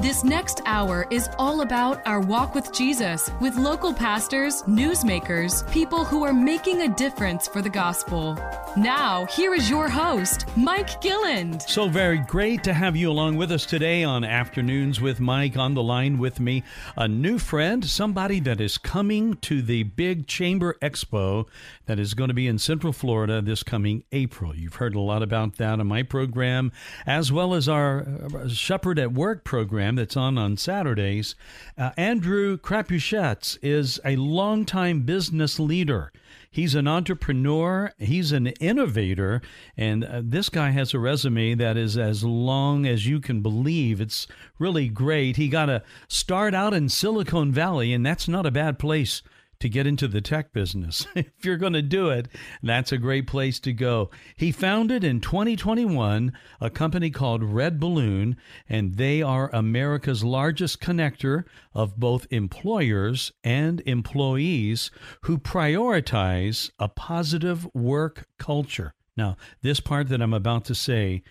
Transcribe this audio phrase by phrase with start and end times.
[0.00, 6.06] This next hour is all about our walk with Jesus with local pastors, newsmakers, people
[6.06, 8.34] who are making a difference for the gospel.
[8.78, 11.60] Now, here is your host, Mike Gilland.
[11.62, 15.58] So very great to have you along with us today on Afternoons with Mike.
[15.58, 16.62] On the line with me,
[16.96, 21.46] a new friend, somebody that is coming to the big Chamber Expo
[21.84, 24.56] that is going to be in Central Florida this coming April.
[24.56, 26.72] You've heard a lot about that on my program,
[27.04, 31.34] as well as our uh, Shepherd at Work program program that's on on Saturdays.
[31.76, 36.12] Uh, Andrew Crapuchettes is a longtime business leader.
[36.52, 39.40] He's an entrepreneur, he's an innovator,
[39.76, 44.00] and uh, this guy has a resume that is as long as you can believe.
[44.00, 44.26] It's
[44.58, 45.36] really great.
[45.36, 49.22] He got to start out in Silicon Valley, and that's not a bad place
[49.60, 51.06] to get into the tech business.
[51.14, 52.28] if you're going to do it,
[52.62, 54.10] that's a great place to go.
[54.36, 58.36] He founded in 2021 a company called RedBalloon,
[58.68, 64.90] and they are America's largest connector of both employers and employees
[65.22, 68.94] who prioritize a positive work culture.
[69.16, 71.22] Now, this part that I'm about to say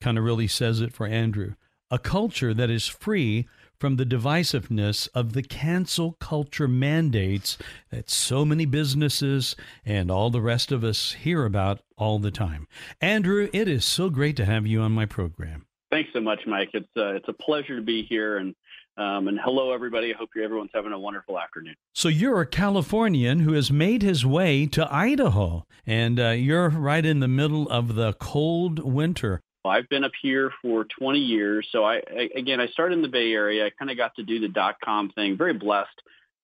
[0.00, 1.54] kind of really says it for Andrew.
[1.90, 3.48] A culture that is free
[3.80, 7.56] from the divisiveness of the cancel culture mandates
[7.90, 12.68] that so many businesses and all the rest of us hear about all the time.
[13.00, 15.66] Andrew, it is so great to have you on my program.
[15.90, 16.70] Thanks so much, Mike.
[16.72, 18.54] It's uh, it's a pleasure to be here, and
[18.96, 20.14] um, and hello, everybody.
[20.14, 21.74] I hope everyone's having a wonderful afternoon.
[21.94, 27.04] So you're a Californian who has made his way to Idaho, and uh, you're right
[27.04, 29.40] in the middle of the cold winter.
[29.64, 31.66] I've been up here for 20 years.
[31.70, 33.66] So I, I again, I started in the Bay Area.
[33.66, 35.36] I kind of got to do the dot com thing.
[35.36, 35.88] Very blessed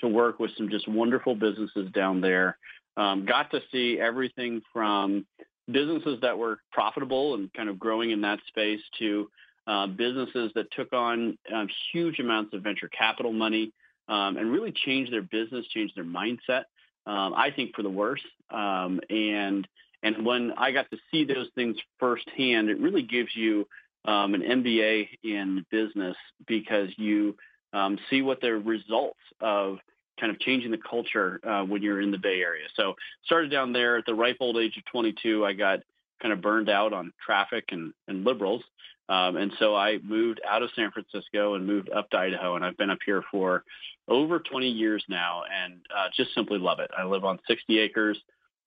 [0.00, 2.58] to work with some just wonderful businesses down there.
[2.96, 5.26] Um, got to see everything from
[5.70, 9.28] businesses that were profitable and kind of growing in that space to
[9.66, 13.72] uh, businesses that took on um, huge amounts of venture capital money
[14.08, 16.64] um, and really changed their business, changed their mindset.
[17.06, 18.22] Um, I think for the worse.
[18.50, 19.66] Um, and
[20.02, 23.66] and when I got to see those things firsthand, it really gives you
[24.04, 27.36] um, an MBA in business because you
[27.72, 29.78] um, see what the results of
[30.18, 32.66] kind of changing the culture uh, when you're in the Bay Area.
[32.74, 35.44] So started down there at the ripe old age of 22.
[35.44, 35.80] I got
[36.22, 38.62] kind of burned out on traffic and, and liberals.
[39.08, 42.56] Um, and so I moved out of San Francisco and moved up to Idaho.
[42.56, 43.62] And I've been up here for
[44.08, 46.90] over 20 years now and uh, just simply love it.
[46.96, 48.18] I live on 60 acres.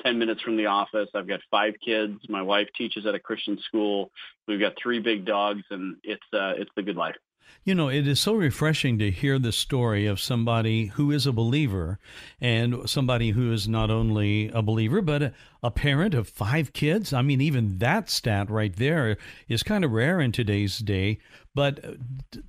[0.03, 1.09] 10 minutes from the office.
[1.13, 2.19] I've got five kids.
[2.29, 4.11] My wife teaches at a Christian school.
[4.47, 7.15] We've got three big dogs and it's uh, it's the good life.
[7.63, 11.31] You know, it is so refreshing to hear the story of somebody who is a
[11.31, 11.99] believer
[12.39, 17.11] and somebody who is not only a believer, but a, a, parent of five kids.
[17.11, 19.17] I mean, even that stat right there
[19.47, 21.19] is kind of rare in today's day.
[21.59, 21.92] But uh,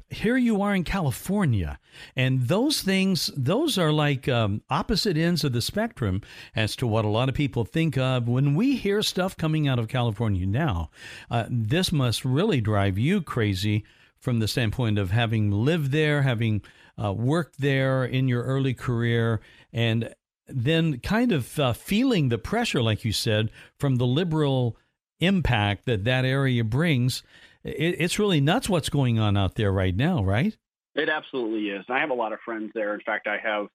[0.09, 1.81] here you are in California,
[2.15, 6.23] and those things, those are like um, opposite ends of the spectrum
[6.55, 8.29] as to what a lot of people think of.
[8.29, 10.91] When we hear stuff coming out of California now,
[11.29, 13.83] uh, this must really drive you crazy
[14.21, 16.63] from the standpoint of having lived there, having
[16.97, 19.41] uh, worked there in your early career,
[19.73, 20.15] and
[20.47, 24.77] then kind of uh, feeling the pressure, like you said, from the liberal
[25.19, 27.25] impact that that area brings.
[27.65, 30.57] It, it's really nuts what's going on out there right now, right?
[30.95, 31.85] It absolutely is.
[31.89, 32.95] And I have a lot of friends there.
[32.95, 33.67] In fact, I have,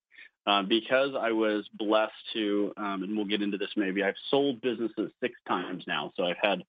[0.46, 4.62] uh, because I was blessed to, um, and we'll get into this maybe, I've sold
[4.62, 6.12] businesses six times now.
[6.16, 6.64] So I've had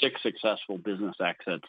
[0.00, 1.66] six successful business exits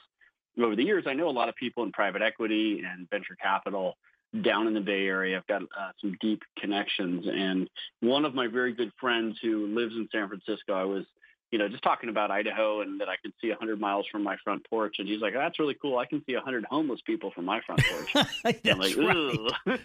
[0.63, 3.96] over the years, I know a lot of people in private equity and venture capital
[4.41, 5.38] down in the Bay Area.
[5.38, 7.25] I've got uh, some deep connections.
[7.28, 7.69] And
[8.02, 11.06] one of my very good friends who lives in San Francisco, I was,
[11.52, 14.38] you know, just talking about Idaho and that I could see 100 miles from my
[14.44, 14.97] front porch.
[15.00, 15.97] And he's like, that's really cool.
[15.97, 18.13] I can see 100 homeless people from my front porch.
[18.44, 19.75] that's like, right.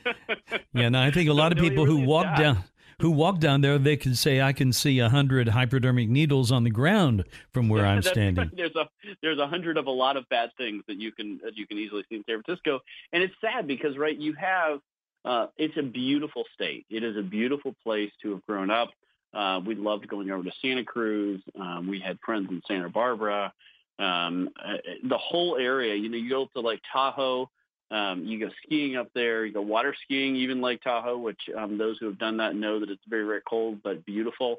[0.74, 2.64] yeah, no, I think a lot of people who walk down
[3.00, 6.62] who walk down there, they can say, "I can see a hundred hypodermic needles on
[6.62, 8.88] the ground from where I'm standing." there's a
[9.22, 11.78] there's a hundred of a lot of bad things that you can that you can
[11.78, 12.80] easily see in San Francisco,
[13.12, 14.80] and it's sad because right, you have
[15.24, 16.86] uh, it's a beautiful state.
[16.90, 18.90] It is a beautiful place to have grown up.
[19.34, 21.40] Uh, we loved going over to Santa Cruz.
[21.58, 23.52] Um, we had friends in Santa Barbara.
[23.98, 27.48] Um, uh, the whole area, you know, you go to like Tahoe
[27.92, 29.44] um, you go skiing up there.
[29.44, 32.80] You go water skiing, even Lake Tahoe, which um, those who have done that know
[32.80, 34.56] that it's very, very cold but beautiful.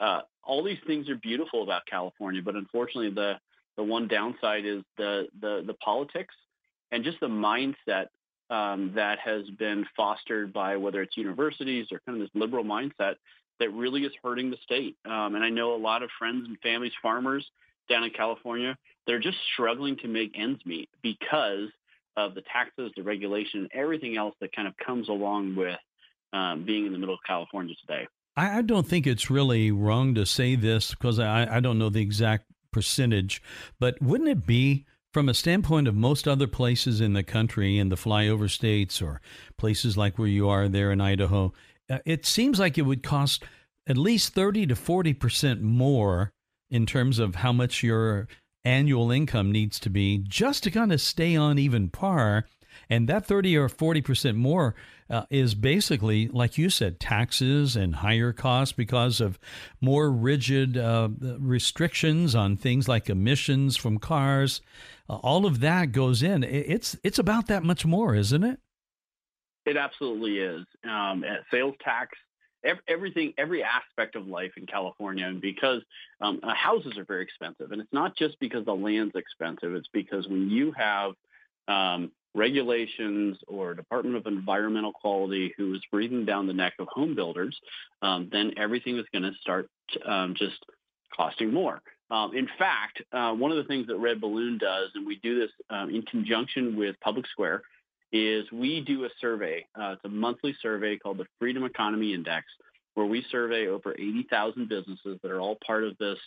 [0.00, 3.34] Uh, all these things are beautiful about California, but unfortunately, the
[3.76, 6.34] the one downside is the the the politics
[6.92, 8.06] and just the mindset
[8.50, 13.16] um, that has been fostered by whether it's universities or kind of this liberal mindset
[13.60, 14.96] that really is hurting the state.
[15.04, 17.46] Um, and I know a lot of friends and families, farmers
[17.88, 18.76] down in California,
[19.06, 21.68] they're just struggling to make ends meet because
[22.16, 25.78] of the taxes, the regulation, everything else that kind of comes along with
[26.32, 28.06] um, being in the middle of California today.
[28.36, 32.00] I, don't think it's really wrong to say this because I, I don't know the
[32.00, 33.42] exact percentage,
[33.78, 37.88] but wouldn't it be from a standpoint of most other places in the country, in
[37.88, 39.20] the flyover states or
[39.56, 41.52] places like where you are there in Idaho,
[41.90, 43.44] uh, it seems like it would cost
[43.86, 46.32] at least 30 to 40 percent more
[46.70, 48.28] in terms of how much your
[48.64, 52.46] annual income needs to be just to kind of stay on even par.
[52.88, 54.74] And that 30 or 40 percent more
[55.08, 59.38] uh, is basically, like you said, taxes and higher costs because of
[59.80, 61.08] more rigid uh,
[61.38, 64.60] restrictions on things like emissions from cars.
[65.08, 66.44] Uh, all of that goes in.
[66.44, 68.60] It's it's about that much more, isn't it?
[69.66, 70.66] It absolutely is.
[70.88, 72.16] Um, sales tax,
[72.88, 75.82] everything, every aspect of life in California, and because
[76.20, 79.74] um, uh, houses are very expensive, and it's not just because the land's expensive.
[79.74, 81.12] It's because when you have
[81.68, 87.14] um, regulations or Department of Environmental Quality who is breathing down the neck of home
[87.14, 87.58] builders,
[88.02, 89.68] um, then everything is going to start
[90.06, 90.64] um, just
[91.16, 91.80] costing more.
[92.10, 95.50] Um, in fact, uh, one of the things that RedBalloon does, and we do this
[95.70, 97.62] um, in conjunction with Public Square,
[98.12, 99.64] is we do a survey.
[99.80, 102.46] Uh, it's a monthly survey called the Freedom Economy Index,
[102.94, 106.18] where we survey over 80,000 businesses that are all part of this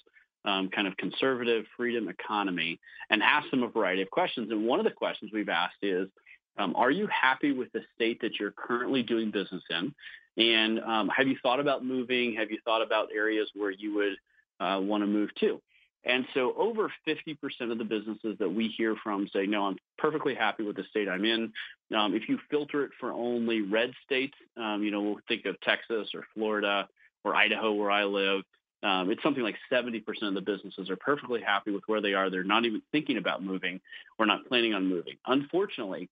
[0.45, 4.51] um, kind of conservative freedom economy and ask them a variety of questions.
[4.51, 6.07] And one of the questions we've asked is,
[6.57, 9.93] um, are you happy with the state that you're currently doing business in?
[10.37, 12.35] And um, have you thought about moving?
[12.35, 14.13] Have you thought about areas where you would
[14.59, 15.61] uh, want to move to?
[16.05, 17.37] And so over 50%
[17.71, 21.07] of the businesses that we hear from say, no, I'm perfectly happy with the state
[21.07, 21.53] I'm in.
[21.95, 25.59] Um, if you filter it for only red states, um, you know, we'll think of
[25.61, 26.87] Texas or Florida
[27.23, 28.41] or Idaho where I live,
[28.83, 32.29] um, it's something like 70% of the businesses are perfectly happy with where they are.
[32.29, 33.79] They're not even thinking about moving
[34.19, 35.15] or not planning on moving.
[35.25, 36.09] Unfortunately,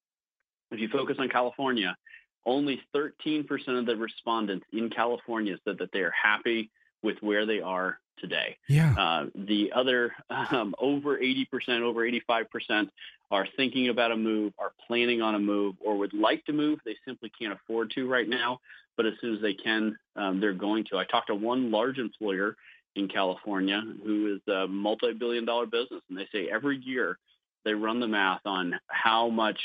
[0.72, 1.98] if you focus on California,
[2.46, 3.46] only 13%
[3.78, 6.72] of the respondents in California said that they are happy
[7.04, 8.58] with where they are today.
[8.68, 8.94] Yeah.
[8.98, 12.90] Uh, the other um, over 80%, over 85%
[13.32, 16.80] are thinking about a move, are planning on a move, or would like to move.
[16.86, 18.60] They simply can't afford to right now
[18.98, 20.98] but as soon as they can, um, they're going to.
[20.98, 22.56] I talked to one large employer
[22.96, 27.18] in California who is a multi-billion dollar business, and they say every year
[27.64, 29.60] they run the math on how much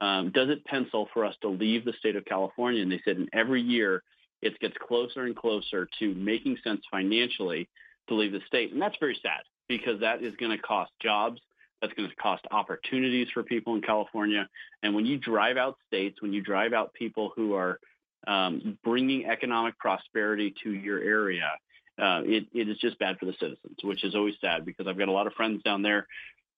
[0.00, 3.16] um, does it pencil for us to leave the state of California, and they said,
[3.16, 4.02] in every year
[4.42, 7.68] it gets closer and closer to making sense financially
[8.08, 11.40] to leave the state, and that's very sad because that is going to cost jobs.
[11.80, 14.46] That's going to cost opportunities for people in California.
[14.82, 17.78] And when you drive out states, when you drive out people who are
[18.26, 21.50] um, bringing economic prosperity to your area,
[21.98, 24.98] uh, it, it is just bad for the citizens, which is always sad because I've
[24.98, 26.06] got a lot of friends down there,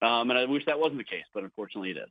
[0.03, 2.09] um, and I wish that wasn't the case, but unfortunately it is.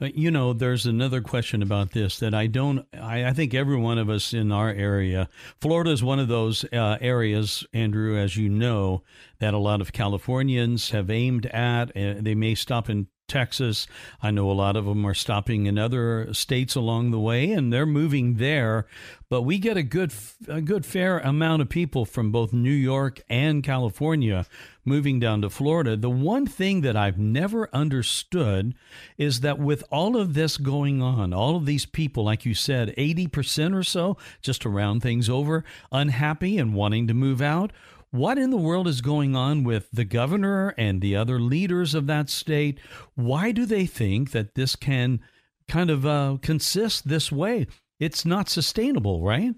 [0.00, 2.86] Uh, you know, there's another question about this that I don't.
[2.94, 5.28] I, I, think every one of us in our area,
[5.60, 9.02] Florida is one of those uh, areas, Andrew, as you know,
[9.38, 11.96] that a lot of Californians have aimed at.
[11.96, 13.86] Uh, they may stop in Texas.
[14.20, 17.72] I know a lot of them are stopping in other states along the way, and
[17.72, 18.86] they're moving there.
[19.30, 20.12] But we get a good,
[20.48, 24.46] a good fair amount of people from both New York and California
[24.84, 25.96] moving down to Florida.
[25.96, 28.74] The one thing that I've never understood
[29.16, 32.94] is that with all of this going on, all of these people, like you said,
[32.96, 37.72] 80% or so, just to round things over, unhappy and wanting to move out
[38.10, 42.06] what in the world is going on with the governor and the other leaders of
[42.06, 42.80] that state?
[43.14, 45.20] Why do they think that this can
[45.68, 47.66] kind of uh, consist this way?
[47.98, 49.54] It's not sustainable, right?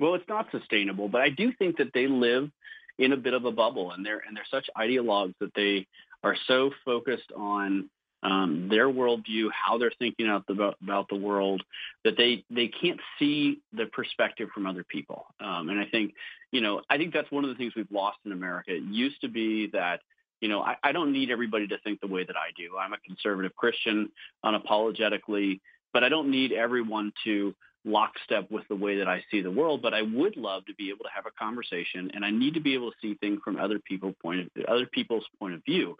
[0.00, 2.50] Well, it's not sustainable, but I do think that they live
[2.98, 5.86] in a bit of a bubble, and they're and they're such ideologues that they
[6.22, 7.90] are so focused on
[8.22, 11.62] um, their worldview, how they're thinking about the, about the world,
[12.04, 15.26] that they they can't see the perspective from other people.
[15.40, 16.14] Um, and I think,
[16.54, 18.70] you know, I think that's one of the things we've lost in America.
[18.72, 19.98] It used to be that,
[20.40, 22.78] you know, I, I don't need everybody to think the way that I do.
[22.78, 24.08] I'm a conservative Christian,
[24.44, 25.58] unapologetically,
[25.92, 29.82] but I don't need everyone to lockstep with the way that I see the world.
[29.82, 32.60] But I would love to be able to have a conversation, and I need to
[32.60, 35.96] be able to see things from other people's point of, other people's point of view.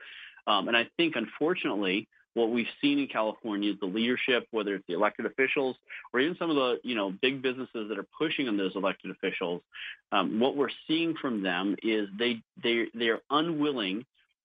[0.46, 4.86] Um, and I think, unfortunately, what we've seen in California is the leadership, whether it's
[4.86, 5.76] the elected officials
[6.12, 9.10] or even some of the you know big businesses that are pushing on those elected
[9.10, 9.62] officials.
[10.12, 14.04] Um, what we're seeing from them is they they they are unwilling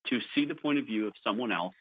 [0.10, 1.74] to see the point of view of someone else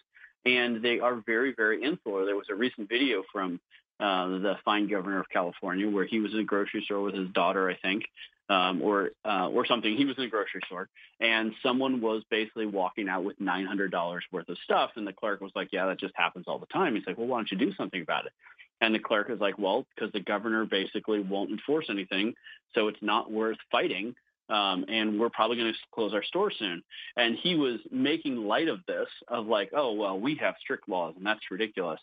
[0.44, 2.24] and they are very, very insular.
[2.24, 3.60] There was a recent video from
[4.00, 7.28] uh, the fine governor of California where he was in a grocery store with his
[7.30, 8.04] daughter, I think,
[8.48, 9.96] um, or uh, or something.
[9.96, 10.88] He was in a grocery store,
[11.20, 15.12] and someone was basically walking out with nine hundred dollars worth of stuff, and the
[15.12, 17.50] clerk was like, "Yeah, that just happens all the time." He's like, "Well, why don't
[17.50, 18.32] you do something about it?"
[18.80, 22.34] And the clerk is like, "Well, because the governor basically won't enforce anything,
[22.74, 24.14] so it's not worth fighting."
[24.50, 26.82] Um, and we're probably going to close our store soon.
[27.18, 31.14] And he was making light of this, of like, oh well, we have strict laws,
[31.16, 32.00] and that's ridiculous.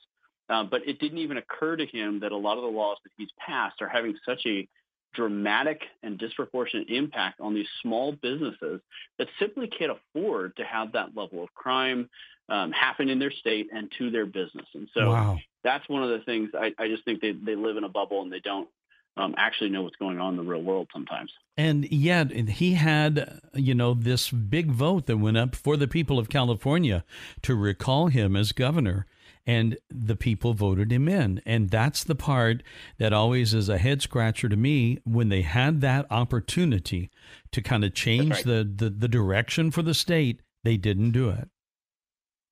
[0.47, 3.11] Uh, but it didn't even occur to him that a lot of the laws that
[3.17, 4.67] he's passed are having such a
[5.15, 8.81] dramatic and disproportionate impact on these small businesses
[9.17, 12.09] that simply can't afford to have that level of crime
[12.49, 14.67] um, happen in their state and to their business.
[14.73, 15.39] And so wow.
[15.63, 18.21] that's one of the things I, I just think they, they live in a bubble
[18.21, 18.69] and they don't
[19.17, 21.31] um, actually know what's going on in the real world sometimes.
[21.57, 26.19] And yet he had, you know, this big vote that went up for the people
[26.19, 27.03] of California
[27.43, 29.05] to recall him as governor
[29.47, 31.41] and the people voted him in.
[31.45, 32.63] And that's the part
[32.97, 37.09] that always is a head scratcher to me when they had that opportunity
[37.51, 38.43] to kind of change right.
[38.43, 41.49] the, the, the direction for the state, they didn't do it.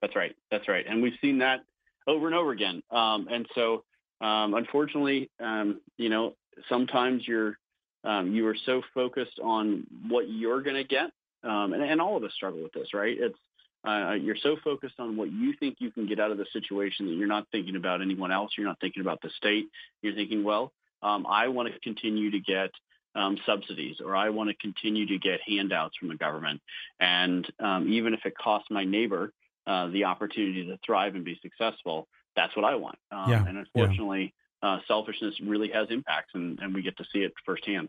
[0.00, 0.36] That's right.
[0.50, 0.84] That's right.
[0.88, 1.60] And we've seen that
[2.06, 2.82] over and over again.
[2.90, 3.84] Um, and so,
[4.20, 6.34] um, unfortunately, um, you know,
[6.68, 7.58] sometimes you're
[8.04, 11.10] um, you are so focused on what you're going to get,
[11.42, 13.16] um, and, and all of us struggle with this, right?
[13.18, 13.38] It's
[13.86, 17.06] uh, you're so focused on what you think you can get out of the situation
[17.06, 18.52] that you're not thinking about anyone else.
[18.56, 19.66] You're not thinking about the state.
[20.02, 20.72] You're thinking, well,
[21.02, 22.70] um, I want to continue to get
[23.14, 26.60] um, subsidies or I want to continue to get handouts from the government.
[26.98, 29.32] And um, even if it costs my neighbor
[29.66, 32.98] uh, the opportunity to thrive and be successful, that's what I want.
[33.12, 34.68] Um, yeah, and unfortunately, yeah.
[34.68, 37.88] uh, selfishness really has impacts, and, and we get to see it firsthand.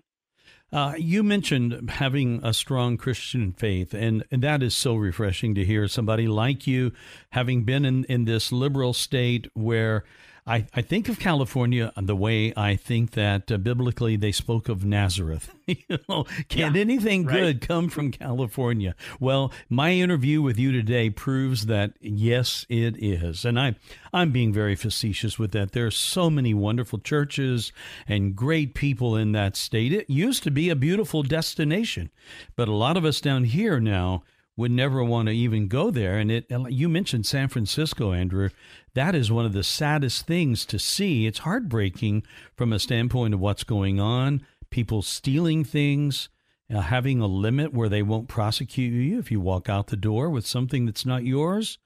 [0.71, 5.63] Uh, you mentioned having a strong Christian faith, and, and that is so refreshing to
[5.63, 6.91] hear somebody like you
[7.29, 10.03] having been in, in this liberal state where
[10.47, 14.85] I, I think of California the way I think that uh, biblically they spoke of
[14.85, 15.51] Nazareth.
[15.65, 17.33] you know, can yeah, anything right.
[17.33, 18.93] good come from California?
[19.19, 23.75] Well, my interview with you today proves that yes, it is, and I
[24.13, 25.71] I'm being very facetious with that.
[25.71, 27.73] There are so many wonderful churches
[28.07, 29.93] and great people in that state.
[29.93, 32.11] It used to be a beautiful destination,
[32.55, 34.23] but a lot of us down here now
[34.57, 36.17] would never want to even go there.
[36.17, 38.50] And it, you mentioned San Francisco, Andrew.
[38.93, 41.25] That is one of the saddest things to see.
[41.25, 42.24] It's heartbreaking
[42.55, 46.29] from a standpoint of what's going on, people stealing things,
[46.74, 50.29] uh, having a limit where they won't prosecute you if you walk out the door
[50.29, 51.77] with something that's not yours.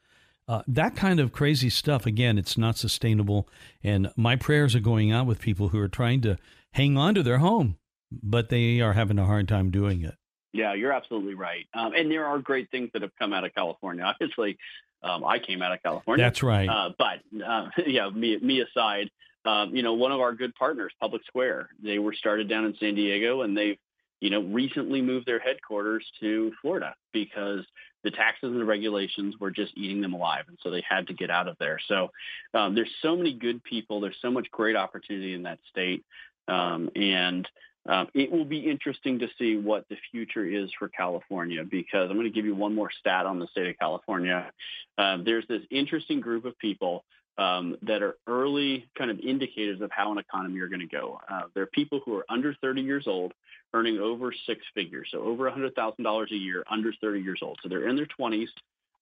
[0.48, 3.48] Uh, that kind of crazy stuff, again, it's not sustainable.
[3.84, 6.38] And my prayers are going out with people who are trying to
[6.74, 7.78] hang on to their home,
[8.12, 10.16] but they are having a hard time doing it.
[10.52, 11.68] Yeah, you're absolutely right.
[11.74, 14.04] Um, and there are great things that have come out of California.
[14.22, 14.58] Obviously,
[15.04, 16.26] um, I came out of California.
[16.26, 16.68] That's right.
[16.68, 19.10] Uh, but uh, yeah, me, me aside,
[19.46, 22.76] um, you know, one of our good partners, Public Square, they were started down in
[22.80, 23.78] San Diego, and they've,
[24.20, 27.66] you know, recently moved their headquarters to Florida because
[28.04, 31.14] the taxes and the regulations were just eating them alive, and so they had to
[31.14, 31.80] get out of there.
[31.88, 32.12] So
[32.54, 34.02] um, there's so many good people.
[34.02, 36.04] There's so much great opportunity in that state,
[36.50, 37.48] um, and
[37.90, 42.16] um, it will be interesting to see what the future is for California because I'm
[42.16, 44.52] going to give you one more stat on the state of California.
[44.98, 47.04] Uh, there's this interesting group of people
[47.40, 51.20] um, that are early kind of indicators of how an economy are going to go.
[51.28, 53.34] Uh, there are people who are under 30 years old
[53.74, 57.58] earning over six figures, so over $100,000 a year under 30 years old.
[57.64, 58.48] So they're in their 20s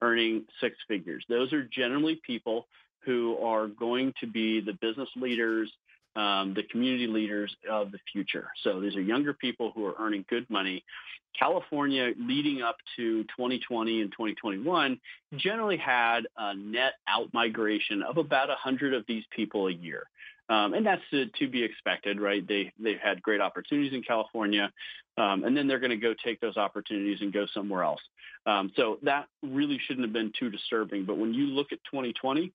[0.02, 1.26] earning six figures.
[1.28, 2.68] Those are generally people
[3.04, 5.72] who are going to be the business leaders
[6.18, 8.48] um, the community leaders of the future.
[8.64, 10.84] So these are younger people who are earning good money.
[11.40, 15.00] California, leading up to 2020 and 2021,
[15.36, 20.04] generally had a net out migration of about 100 of these people a year.
[20.50, 22.46] Um, and that's to, to, be expected, right?
[22.48, 24.72] They they've had great opportunities in California,
[25.18, 28.00] um, and then they're going to go take those opportunities and go somewhere else.
[28.46, 31.04] Um, so that really shouldn't have been too disturbing.
[31.04, 32.54] But when you look at 2020,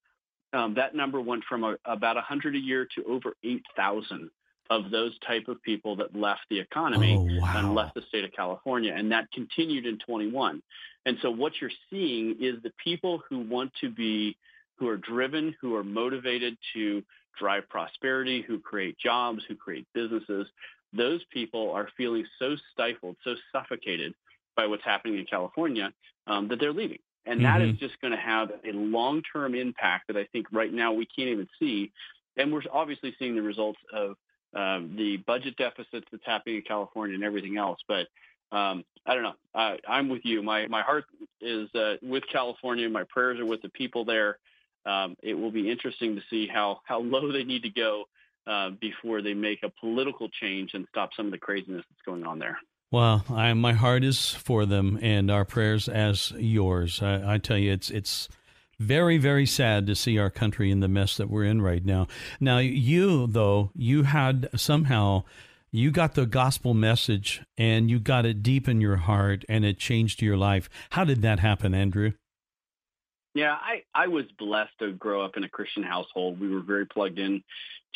[0.53, 4.31] um, that number went from a, about 100 a year to over 8,000
[4.71, 7.53] of those type of people that left the economy oh, wow.
[7.57, 8.95] and left the state of California.
[8.97, 10.63] And that continued in 21.
[11.05, 14.37] And so what you're seeing is the people who want to be,
[14.77, 17.03] who are driven, who are motivated to
[17.39, 20.47] drive prosperity, who create jobs, who create businesses,
[20.93, 24.15] those people are feeling so stifled, so suffocated
[24.57, 25.93] by what's happening in California
[26.27, 26.99] um, that they're leaving.
[27.27, 27.45] And mm-hmm.
[27.45, 27.85] that is mm-hmm.
[27.85, 31.49] just going to have a long-term impact that I think right now we can't even
[31.59, 31.93] see.
[32.37, 34.17] And we're obviously seeing the results of
[34.55, 37.79] um, the budget deficits that's happening in California and everything else.
[37.87, 38.09] But
[38.57, 39.35] um, I don't know.
[39.55, 40.43] I, I'm with you.
[40.43, 41.05] My my heart
[41.41, 42.89] is uh, with California.
[42.89, 44.39] My prayers are with the people there.
[44.85, 48.05] Um, it will be interesting to see how how low they need to go
[48.47, 52.25] uh, before they make a political change and stop some of the craziness that's going
[52.25, 52.59] on there.
[52.93, 57.03] Well, I, my heart is for them, and our prayers as yours.
[57.03, 58.29] I, I tell you, it's it's
[58.79, 62.07] very very sad to see our country in the mess that we're in right now.
[62.39, 65.25] Now, you though, you had somehow
[65.71, 69.79] you got the gospel message and you got it deep in your heart and it
[69.79, 70.69] changed your life.
[70.91, 72.13] How did that happen, Andrew?
[73.35, 76.39] Yeah, I, I was blessed to grow up in a Christian household.
[76.39, 77.43] We were very plugged in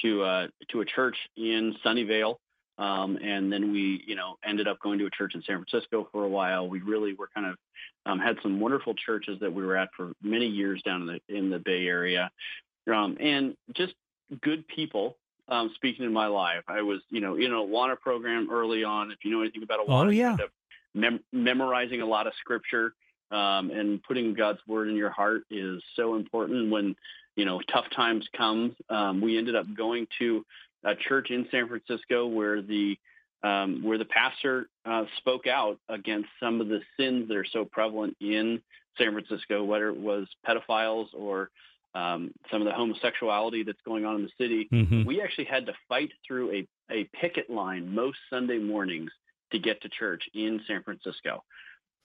[0.00, 2.36] to uh, to a church in Sunnyvale,
[2.78, 6.09] um, and then we, you know, ended up going to a church in San Francisco
[6.12, 6.68] for a while.
[6.68, 7.56] We really were kind of
[8.04, 11.37] um, had some wonderful churches that we were at for many years down in the
[11.37, 12.30] in the Bay Area,
[12.92, 13.95] um, and just
[14.42, 15.16] good people
[15.49, 16.64] um, speaking in my life.
[16.68, 19.11] I was, you know, in a Awana program early on.
[19.11, 20.37] If you know anything about Awana, oh yeah,
[20.95, 22.95] mem- memorizing a lot of scripture
[23.30, 26.71] um, and putting God's word in your heart is so important.
[26.71, 26.95] When
[27.37, 30.45] you know tough times come, um, we ended up going to
[30.87, 32.97] a church in San Francisco where the
[33.43, 37.64] um, where the pastor uh, spoke out against some of the sins that are so
[37.64, 38.62] prevalent in
[38.97, 41.50] San Francisco, whether it was pedophiles or
[41.95, 44.69] um, some of the homosexuality that's going on in the city.
[44.73, 45.07] Mm-hmm.
[45.07, 49.11] We actually had to fight through a, a picket line most Sunday mornings
[49.52, 51.45] to get to church in San Francisco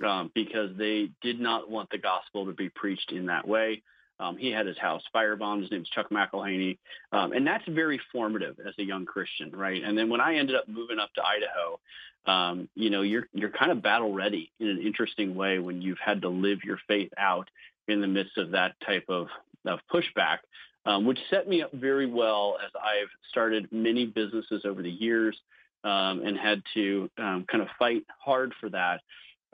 [0.06, 3.82] um, because they did not want the gospel to be preached in that way.
[4.22, 5.62] Um, he had his house firebombed.
[5.62, 6.78] His name's Chuck McIlhenny.
[7.12, 9.84] Um, and that's very formative as a young Christian, right?
[9.84, 11.80] And then when I ended up moving up to Idaho,
[12.26, 15.98] um, you know, you're you're kind of battle ready in an interesting way when you've
[15.98, 17.50] had to live your faith out
[17.88, 19.28] in the midst of that type of
[19.66, 20.38] of pushback,
[20.86, 25.36] um, which set me up very well as I've started many businesses over the years
[25.84, 29.02] um, and had to um, kind of fight hard for that.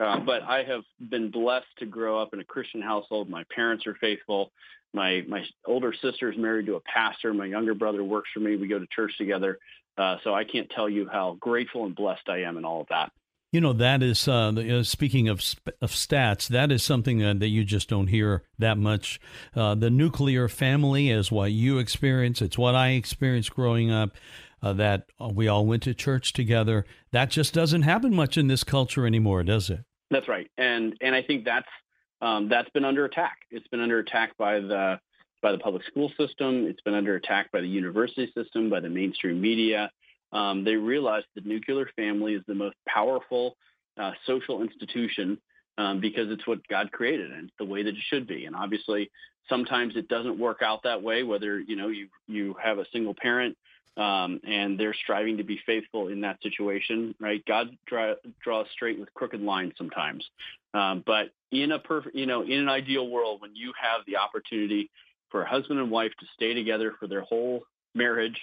[0.00, 3.28] Uh, but I have been blessed to grow up in a Christian household.
[3.28, 4.52] My parents are faithful.
[4.94, 7.34] My my older sister is married to a pastor.
[7.34, 8.56] My younger brother works for me.
[8.56, 9.58] We go to church together.
[9.98, 12.86] Uh, so I can't tell you how grateful and blessed I am in all of
[12.88, 13.10] that.
[13.50, 15.38] You know, that is, uh, speaking of,
[15.80, 19.18] of stats, that is something uh, that you just don't hear that much.
[19.56, 22.42] Uh, the nuclear family is what you experience.
[22.42, 24.10] It's what I experienced growing up,
[24.62, 26.84] uh, that we all went to church together.
[27.10, 29.80] That just doesn't happen much in this culture anymore, does it?
[30.10, 30.50] That's right.
[30.56, 31.68] And, and I think that's,
[32.20, 33.38] um, that's been under attack.
[33.50, 34.98] It's been under attack by the,
[35.42, 36.66] by the public school system.
[36.66, 39.90] It's been under attack by the university system, by the mainstream media
[40.32, 43.56] um, they realize the nuclear family is the most powerful
[43.98, 45.38] uh, social institution
[45.78, 48.44] um, because it's what God created and the way that it should be.
[48.44, 49.10] And obviously,
[49.48, 51.22] sometimes it doesn't work out that way.
[51.22, 53.56] Whether you know you you have a single parent
[53.96, 57.44] um, and they're striving to be faithful in that situation, right?
[57.46, 60.24] God draw, draws straight with crooked lines sometimes.
[60.74, 64.18] Um, but in a perfect, you know, in an ideal world, when you have the
[64.18, 64.90] opportunity
[65.30, 67.62] for a husband and wife to stay together for their whole
[67.94, 68.40] marriage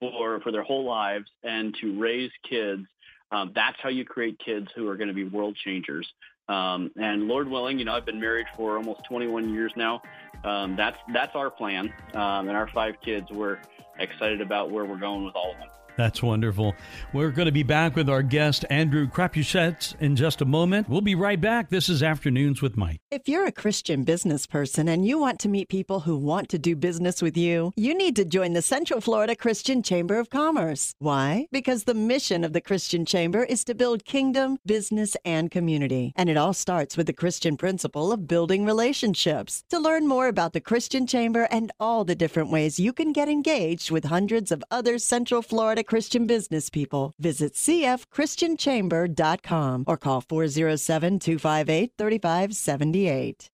[0.00, 2.82] for for their whole lives and to raise kids.
[3.30, 6.06] Um, that's how you create kids who are going to be world changers.
[6.48, 10.02] Um, and Lord willing, you know, I've been married for almost 21 years now.
[10.44, 13.26] Um, that's that's our plan, um, and our five kids.
[13.30, 13.60] We're
[13.98, 15.68] excited about where we're going with all of them.
[15.96, 16.74] That's wonderful.
[17.12, 20.88] We're going to be back with our guest, Andrew Crapuchettes, in just a moment.
[20.88, 21.70] We'll be right back.
[21.70, 23.00] This is Afternoons with Mike.
[23.12, 26.58] If you're a Christian business person and you want to meet people who want to
[26.58, 30.94] do business with you, you need to join the Central Florida Christian Chamber of Commerce.
[30.98, 31.46] Why?
[31.52, 36.12] Because the mission of the Christian Chamber is to build kingdom, business, and community.
[36.16, 39.62] And it all starts with the Christian principle of building relationships.
[39.70, 43.28] To learn more about the Christian Chamber and all the different ways you can get
[43.28, 47.12] engaged with hundreds of other Central Florida Christian business people.
[47.18, 53.50] Visit cfchristianchamber.com or call 407 258 3578.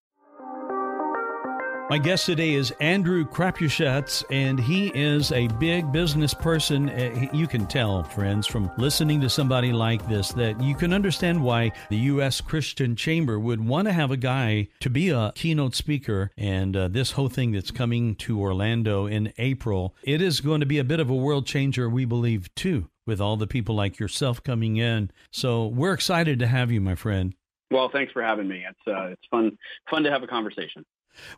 [1.90, 6.88] My guest today is Andrew Crapuchettes, and he is a big business person.
[6.88, 11.42] Uh, you can tell, friends, from listening to somebody like this, that you can understand
[11.42, 12.40] why the U.S.
[12.40, 16.30] Christian Chamber would want to have a guy to be a keynote speaker.
[16.36, 20.66] And uh, this whole thing that's coming to Orlando in April, it is going to
[20.66, 23.98] be a bit of a world changer, we believe, too, with all the people like
[23.98, 25.10] yourself coming in.
[25.32, 27.34] So we're excited to have you, my friend.
[27.72, 28.64] Well, thanks for having me.
[28.68, 29.58] It's uh, it's fun
[29.90, 30.84] fun to have a conversation.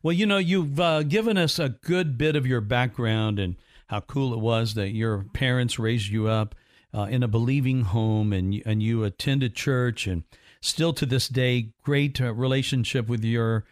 [0.02, 3.56] Well, you know, you've uh, given us a good bit of your background and
[3.88, 6.54] how cool it was that your parents raised you up
[6.94, 10.24] uh, in a believing home and and you attended church and
[10.60, 13.64] still to this day great uh, relationship with your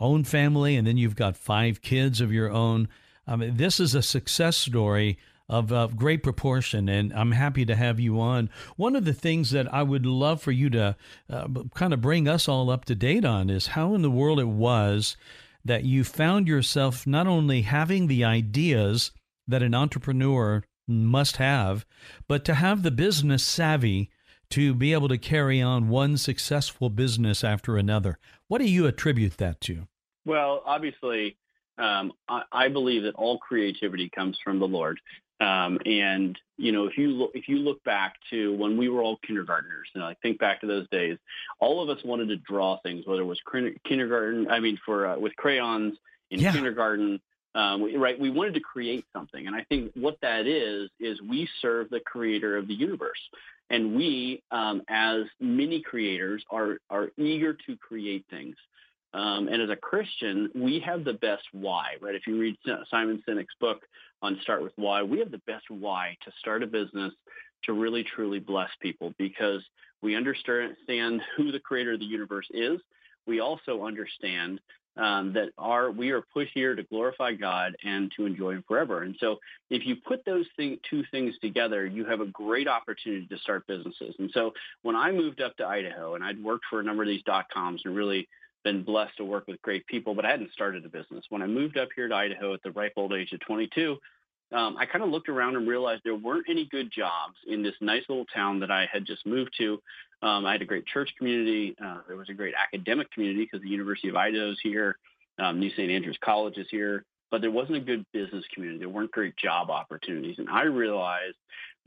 [0.00, 2.88] own family and then you've got five kids of your own.
[3.26, 8.00] Mean, this is a success story of uh, great proportion, and I'm happy to have
[8.00, 8.48] you on.
[8.76, 10.96] One of the things that I would love for you to
[11.28, 14.40] uh, kind of bring us all up to date on is how in the world
[14.40, 15.16] it was
[15.64, 19.12] that you found yourself not only having the ideas
[19.46, 21.86] that an entrepreneur must have,
[22.28, 24.10] but to have the business savvy
[24.50, 28.18] to be able to carry on one successful business after another.
[28.48, 29.88] What do you attribute that to?
[30.26, 31.36] Well, obviously,
[31.78, 35.00] um, I, I, believe that all creativity comes from the Lord.
[35.40, 39.02] Um, and you know, if you look, if you look back to when we were
[39.02, 41.18] all kindergartners, and I think back to those days,
[41.58, 43.40] all of us wanted to draw things, whether it was
[43.84, 45.96] kindergarten, I mean, for uh, with crayons
[46.30, 46.52] in yeah.
[46.52, 47.20] kindergarten,
[47.56, 48.18] um, we, right?
[48.18, 52.00] We wanted to create something, and I think what that is is we serve the
[52.00, 53.20] Creator of the universe,
[53.70, 58.54] and we, um, as many creators, are are eager to create things.
[59.12, 62.16] Um, and as a Christian, we have the best why, right?
[62.16, 62.56] If you read
[62.90, 63.82] Simon Sinek's book
[64.24, 67.12] on Start with Why, we have the best why to start a business
[67.64, 69.62] to really truly bless people because
[70.02, 70.76] we understand
[71.36, 72.80] who the creator of the universe is.
[73.26, 74.60] We also understand
[74.96, 79.02] um, that are we are put here to glorify God and to enjoy Him forever.
[79.02, 83.26] And so, if you put those thing, two things together, you have a great opportunity
[83.26, 84.14] to start businesses.
[84.18, 87.08] And so, when I moved up to Idaho, and I'd worked for a number of
[87.08, 88.28] these dot coms and really
[88.62, 91.24] been blessed to work with great people, but I hadn't started a business.
[91.28, 93.98] When I moved up here to Idaho at the ripe old age of 22,
[94.54, 97.74] um, I kind of looked around and realized there weren't any good jobs in this
[97.80, 99.80] nice little town that I had just moved to.
[100.22, 101.74] Um, I had a great church community.
[101.84, 104.96] Uh, there was a great academic community because the University of Idaho is here.
[105.38, 105.90] Um, New St.
[105.90, 107.04] Andrews College is here.
[107.30, 108.78] But there wasn't a good business community.
[108.78, 110.36] There weren't great job opportunities.
[110.38, 111.36] And I realized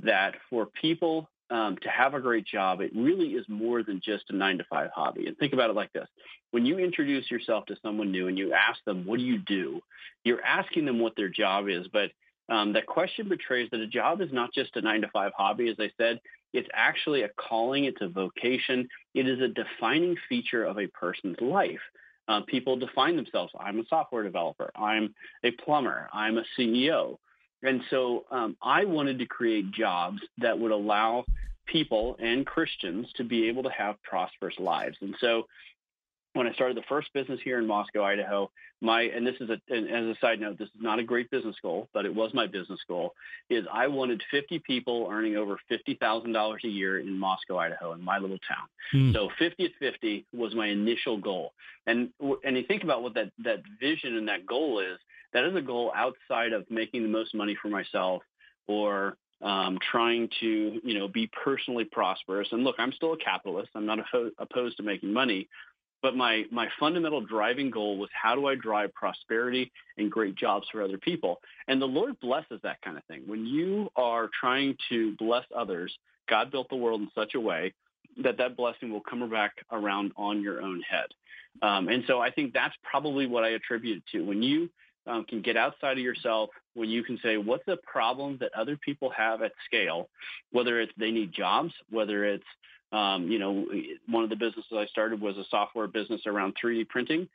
[0.04, 4.26] that for people um, to have a great job, it really is more than just
[4.30, 5.28] a nine to five hobby.
[5.28, 6.08] And think about it like this.
[6.52, 9.80] When you introduce yourself to someone new and you ask them, what do you do?
[10.26, 12.12] You're asking them what their job is, but
[12.50, 15.70] um, that question betrays that a job is not just a nine to five hobby.
[15.70, 16.20] As I said,
[16.54, 17.86] it's actually a calling.
[17.86, 18.88] It's a vocation.
[19.14, 21.80] It is a defining feature of a person's life.
[22.28, 23.54] Uh, people define themselves.
[23.60, 24.70] I'm a software developer.
[24.76, 26.10] I'm a plumber.
[26.14, 27.18] I'm a CEO.
[27.64, 31.26] And so um, I wanted to create jobs that would allow
[31.66, 34.98] people and Christians to be able to have prosperous lives.
[35.02, 35.48] And so
[36.38, 38.50] when I started the first business here in Moscow, Idaho,
[38.82, 41.30] my and this is a and as a side note, this is not a great
[41.32, 43.14] business goal, but it was my business goal.
[43.50, 47.94] Is I wanted 50 people earning over fifty thousand dollars a year in Moscow, Idaho,
[47.94, 48.68] in my little town.
[48.92, 49.14] Hmm.
[49.14, 51.54] So 50 at 50 was my initial goal.
[51.88, 52.10] And
[52.44, 55.00] and you think about what that that vision and that goal is.
[55.34, 58.24] That is a goal outside of making the most money for myself
[58.68, 62.48] or um, trying to you know be personally prosperous.
[62.52, 63.70] And look, I'm still a capitalist.
[63.76, 64.00] I'm not
[64.40, 65.48] opposed to making money,
[66.02, 70.68] but my, my fundamental driving goal was how do I drive prosperity and great jobs
[70.72, 71.40] for other people?
[71.68, 73.24] And the Lord blesses that kind of thing.
[73.26, 75.96] When you are trying to bless others,
[76.30, 77.74] God built the world in such a way
[78.24, 81.08] that that blessing will come back around on your own head.
[81.62, 84.24] Um, and so I think that's probably what I attribute it to.
[84.24, 84.70] When you
[85.08, 88.78] um, can get outside of yourself, when you can say, what's the problem that other
[88.78, 90.10] people have at scale,
[90.52, 92.46] whether it's they need jobs, whether it's
[92.92, 93.66] um, you know,
[94.08, 97.28] one of the businesses I started was a software business around 3D printing.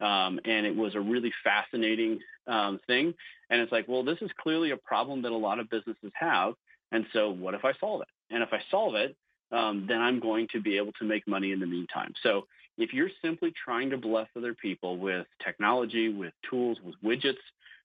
[0.00, 3.12] Um, and it was a really fascinating um, thing.
[3.50, 6.54] And it's like, well, this is clearly a problem that a lot of businesses have.
[6.92, 8.08] And so what if I solve it?
[8.30, 9.14] And if I solve it,
[9.52, 12.14] um, then I'm going to be able to make money in the meantime.
[12.22, 12.46] So
[12.78, 17.34] if you're simply trying to bless other people with technology, with tools, with widgets,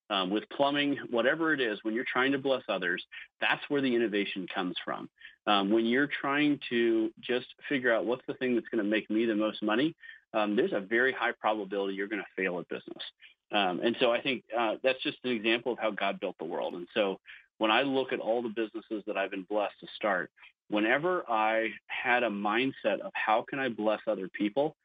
[0.10, 3.04] um, with plumbing, whatever it is, when you're trying to bless others,
[3.42, 5.10] that's where the innovation comes from.
[5.48, 9.10] Um, when you're trying to just figure out what's the thing that's going to make
[9.10, 9.96] me the most money,
[10.34, 13.04] um, there's a very high probability you're going to fail at business.
[13.52, 16.46] Um, and so I think uh, that's just an example of how God built the
[16.46, 16.74] world.
[16.74, 17.20] And so
[17.58, 20.32] when I look at all the businesses that I've been blessed to start,
[20.70, 24.76] whenever I had a mindset of how can I bless other people,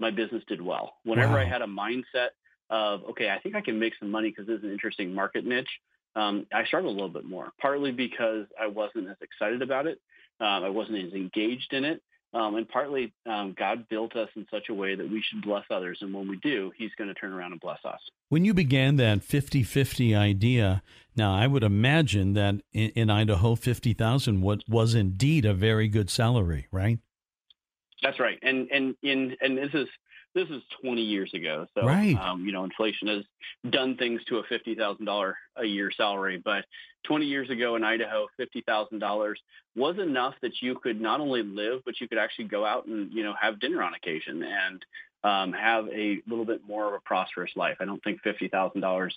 [0.00, 0.94] my business did well.
[1.04, 1.40] Whenever wow.
[1.40, 2.28] I had a mindset
[2.70, 5.44] of, okay, I think I can make some money because this is an interesting market
[5.46, 5.70] niche,
[6.18, 10.00] um, I struggled a little bit more, partly because I wasn't as excited about it.
[10.40, 12.02] Um, I wasn't as engaged in it.
[12.34, 15.64] Um, and partly um, God built us in such a way that we should bless
[15.70, 15.98] others.
[16.02, 18.00] And when we do, he's going to turn around and bless us.
[18.28, 20.82] When you began that 50 50 idea,
[21.16, 26.66] now I would imagine that in, in Idaho, 50,000 was indeed a very good salary,
[26.70, 26.98] right?
[28.02, 28.38] That's right.
[28.42, 29.88] And, and, in, and this is,
[30.34, 31.66] this is 20 years ago.
[31.74, 32.16] So, right.
[32.16, 33.24] um, you know, inflation has
[33.70, 36.40] done things to a $50,000 a year salary.
[36.42, 36.64] But
[37.04, 39.34] 20 years ago in Idaho, $50,000
[39.76, 43.12] was enough that you could not only live, but you could actually go out and,
[43.12, 44.84] you know, have dinner on occasion and
[45.24, 47.76] um, have a little bit more of a prosperous life.
[47.80, 49.10] I don't think $50,000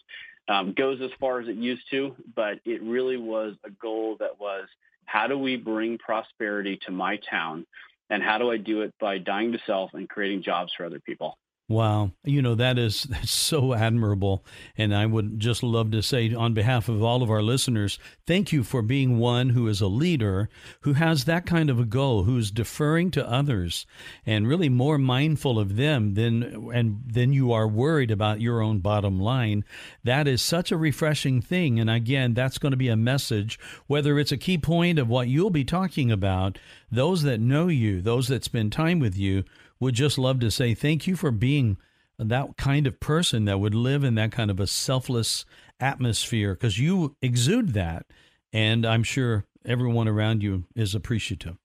[0.50, 4.40] um, goes as far as it used to, but it really was a goal that
[4.40, 4.68] was
[5.06, 7.66] how do we bring prosperity to my town
[8.12, 11.00] and how do I do it by dying to self and creating jobs for other
[11.00, 11.38] people?
[11.72, 12.12] Wow.
[12.26, 14.46] You know, that is that's so admirable.
[14.78, 18.52] And I would just love to say, on behalf of all of our listeners, thank
[18.52, 20.50] you for being one who is a leader,
[20.82, 23.86] who has that kind of a goal, who's deferring to others
[24.26, 28.80] and really more mindful of them than, and then you are worried about your own
[28.80, 29.64] bottom line.
[30.04, 31.80] That is such a refreshing thing.
[31.80, 33.58] And again, that's going to be a message,
[33.88, 36.60] whether it's a key point of what you'll be talking about,
[36.92, 39.46] those that know you, those that spend time with you,
[39.82, 41.78] would just love to say thank you for being
[42.18, 45.44] that kind of person that would live in that kind of a selfless
[45.80, 48.06] atmosphere because you exude that.
[48.54, 51.58] And I'm sure everyone around you is appreciative.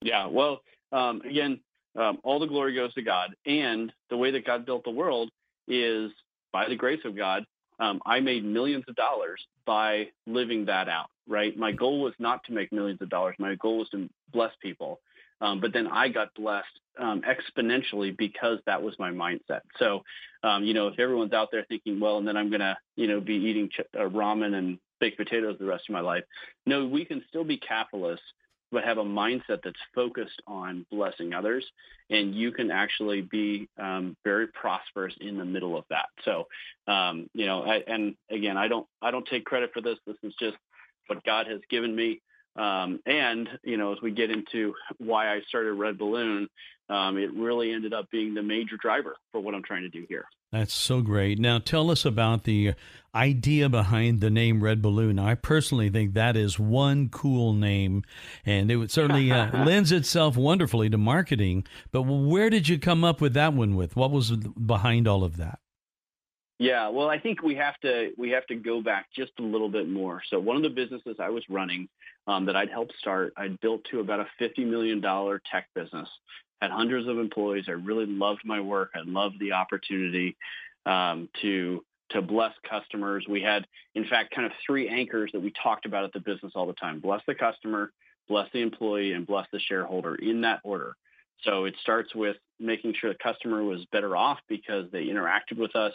[0.00, 0.26] Yeah.
[0.26, 0.60] Well,
[0.92, 1.60] um, again,
[1.96, 3.34] um, all the glory goes to God.
[3.44, 5.30] And the way that God built the world
[5.66, 6.12] is
[6.52, 7.44] by the grace of God.
[7.80, 11.56] Um, I made millions of dollars by living that out, right?
[11.58, 13.34] My goal was not to make millions of dollars.
[13.38, 15.00] My goal was to bless people.
[15.40, 16.66] Um, but then I got blessed
[16.98, 19.60] um, exponentially because that was my mindset.
[19.78, 20.02] So,
[20.42, 23.06] um, you know, if everyone's out there thinking, well, and then I'm going to, you
[23.06, 26.24] know, be eating ch- uh, ramen and baked potatoes the rest of my life.
[26.64, 28.24] No, we can still be capitalists,
[28.72, 31.64] but have a mindset that's focused on blessing others.
[32.08, 36.06] And you can actually be um, very prosperous in the middle of that.
[36.24, 36.46] So,
[36.86, 39.98] um, you know, I, and again, I don't, I don't take credit for this.
[40.06, 40.56] This is just
[41.08, 42.22] what God has given me.
[42.56, 46.46] Um, and, you know, as we get into why I started RedBalloon,
[46.88, 50.06] um, it really ended up being the major driver for what I'm trying to do
[50.08, 50.24] here.
[50.52, 51.38] That's so great.
[51.38, 52.74] Now, tell us about the
[53.14, 55.20] idea behind the name RedBalloon.
[55.20, 58.04] I personally think that is one cool name,
[58.44, 61.66] and it certainly uh, lends itself wonderfully to marketing.
[61.90, 63.74] But where did you come up with that one?
[63.74, 65.58] With what was behind all of that?
[66.58, 69.68] Yeah, well, I think we have to we have to go back just a little
[69.68, 70.22] bit more.
[70.30, 71.88] So one of the businesses I was running
[72.26, 76.08] um, that I'd helped start, I'd built to about a fifty million dollar tech business.
[76.62, 77.66] Had hundreds of employees.
[77.68, 78.92] I really loved my work.
[78.94, 80.36] I loved the opportunity
[80.86, 83.26] um, to to bless customers.
[83.28, 86.52] We had, in fact, kind of three anchors that we talked about at the business
[86.54, 87.92] all the time: bless the customer,
[88.28, 90.14] bless the employee, and bless the shareholder.
[90.14, 90.96] In that order.
[91.42, 95.76] So it starts with making sure the customer was better off because they interacted with
[95.76, 95.92] us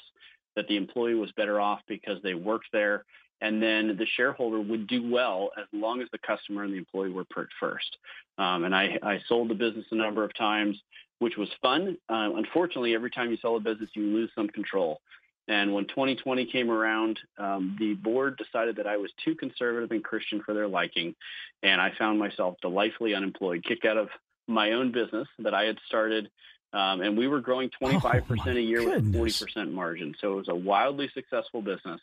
[0.55, 3.05] that the employee was better off because they worked there,
[3.41, 7.11] and then the shareholder would do well as long as the customer and the employee
[7.11, 7.97] were put first.
[8.37, 10.77] Um, and I, I, sold the business a number of times,
[11.19, 11.97] which was fun.
[12.09, 15.01] Uh, unfortunately, every time you sell a business, you lose some control.
[15.47, 20.03] And when 2020 came around, um, the board decided that I was too conservative and
[20.03, 21.15] Christian for their liking,
[21.63, 24.09] and I found myself delightfully unemployed, kicked out of
[24.47, 26.29] my own business that I had started
[26.73, 29.41] um, and we were growing 25% oh, a year goodness.
[29.41, 30.15] with 40% margin.
[30.21, 31.99] So it was a wildly successful business.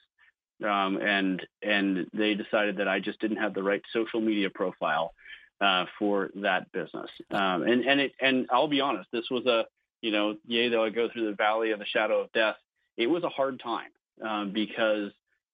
[0.62, 5.14] Um, and and they decided that I just didn't have the right social media profile
[5.60, 7.10] uh, for that business.
[7.30, 9.66] Um, and and it and I'll be honest, this was a
[10.00, 12.56] you know, yea though I go through the valley of the shadow of death,
[12.96, 13.90] it was a hard time
[14.24, 15.12] um, because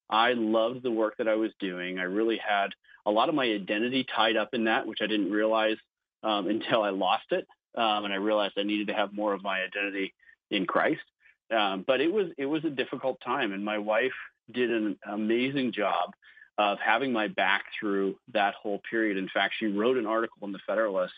[0.09, 1.99] I loved the work that I was doing.
[1.99, 2.67] I really had
[3.05, 5.77] a lot of my identity tied up in that, which I didn't realize
[6.23, 9.43] um, until I lost it um, and I realized I needed to have more of
[9.43, 10.13] my identity
[10.51, 11.01] in Christ.
[11.51, 14.13] Um, but it was it was a difficult time, and my wife
[14.51, 16.13] did an amazing job
[16.57, 19.17] of having my back through that whole period.
[19.17, 21.13] In fact, she wrote an article in the Federalist,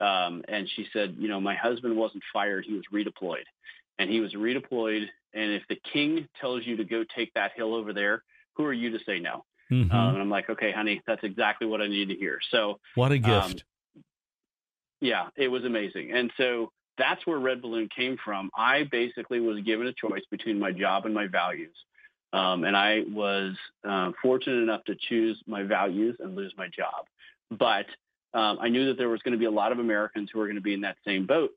[0.00, 3.44] um, and she said, you know, my husband wasn't fired; he was redeployed,
[3.98, 5.06] and he was redeployed.
[5.34, 8.22] And if the king tells you to go take that hill over there,
[8.54, 9.44] who are you to say no?
[9.70, 9.90] Mm-hmm.
[9.90, 12.38] Um, and I'm like, okay, honey, that's exactly what I need to hear.
[12.50, 13.64] So what a um, gift.
[15.02, 16.12] Yeah, it was amazing.
[16.12, 18.50] And so that's where RedBalloon came from.
[18.56, 21.74] I basically was given a choice between my job and my values.
[22.32, 27.06] Um, and I was uh, fortunate enough to choose my values and lose my job.
[27.50, 27.86] But
[28.32, 30.46] um, I knew that there was going to be a lot of Americans who were
[30.46, 31.50] going to be in that same boat.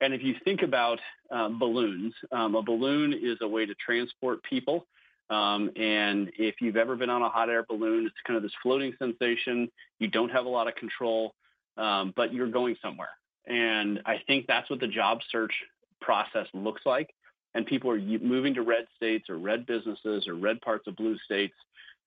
[0.00, 0.98] And if you think about
[1.30, 4.84] uh, balloons, um, a balloon is a way to transport people.
[5.30, 8.52] Um, and if you've ever been on a hot air balloon, it's kind of this
[8.64, 9.70] floating sensation.
[10.00, 11.34] You don't have a lot of control
[11.76, 13.10] um, but you're going somewhere.
[13.46, 15.52] And I think that's what the job search
[16.00, 17.10] process looks like.
[17.54, 21.18] And people are moving to red states or red businesses or red parts of blue
[21.24, 21.54] states,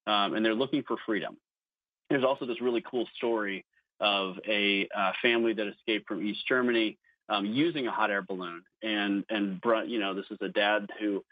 [0.07, 1.37] um, and they're looking for freedom.
[2.09, 3.65] There's also this really cool story
[3.99, 6.97] of a uh, family that escaped from East Germany
[7.29, 8.63] um, using a hot air balloon.
[8.81, 11.23] And, and you know, this is a dad who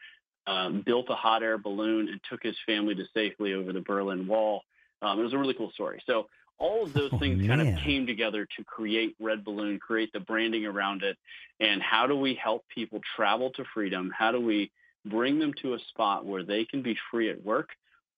[0.48, 4.28] um, built a hot air balloon and took his family to safely over the Berlin
[4.28, 4.64] Wall.
[5.02, 6.02] Um, it was a really cool story.
[6.06, 6.28] So
[6.62, 10.66] all of those oh, things kind of came together to create RedBalloon, create the branding
[10.66, 11.18] around it.
[11.60, 14.12] And how do we help people travel to freedom?
[14.18, 14.72] How do we
[15.06, 17.70] bring them to a spot where they can be free at work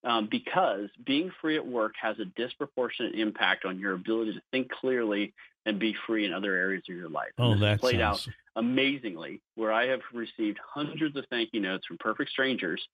[0.03, 4.69] um, because being free at work has a disproportionate impact on your ability to think
[4.69, 5.33] clearly
[5.65, 7.31] and be free in other areas of your life.
[7.37, 8.27] Oh, that's played sounds...
[8.27, 12.85] out amazingly, where I have received hundreds of thank you notes from perfect strangers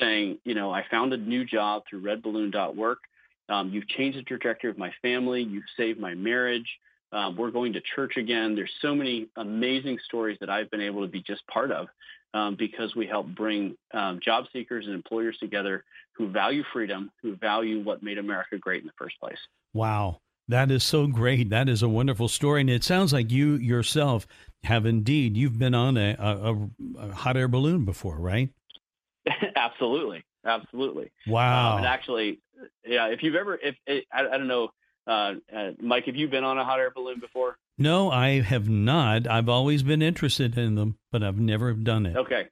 [0.00, 2.98] saying, you know, I found a new job through redballoon.work.
[3.48, 5.42] Um, you've changed the trajectory of my family.
[5.42, 6.66] You've saved my marriage.
[7.12, 8.54] Um, we're going to church again.
[8.56, 11.86] There's so many amazing stories that I've been able to be just part of
[12.32, 15.84] um, because we help bring um, job seekers and employers together
[16.16, 19.38] who value freedom, who value what made America great in the first place.
[19.72, 20.18] Wow.
[20.48, 21.50] That is so great.
[21.50, 22.60] That is a wonderful story.
[22.60, 24.26] And it sounds like you yourself
[24.64, 28.50] have indeed, you've been on a, a, a hot air balloon before, right?
[29.56, 30.24] Absolutely.
[30.44, 31.10] Absolutely.
[31.26, 31.72] Wow.
[31.72, 32.40] Um, and actually,
[32.84, 34.70] yeah, if you've ever, if I, I don't know,
[35.06, 37.56] uh, uh, Mike, have you been on a hot air balloon before?
[37.76, 39.26] No, I have not.
[39.26, 42.16] I've always been interested in them, but I've never done it.
[42.16, 42.46] Okay.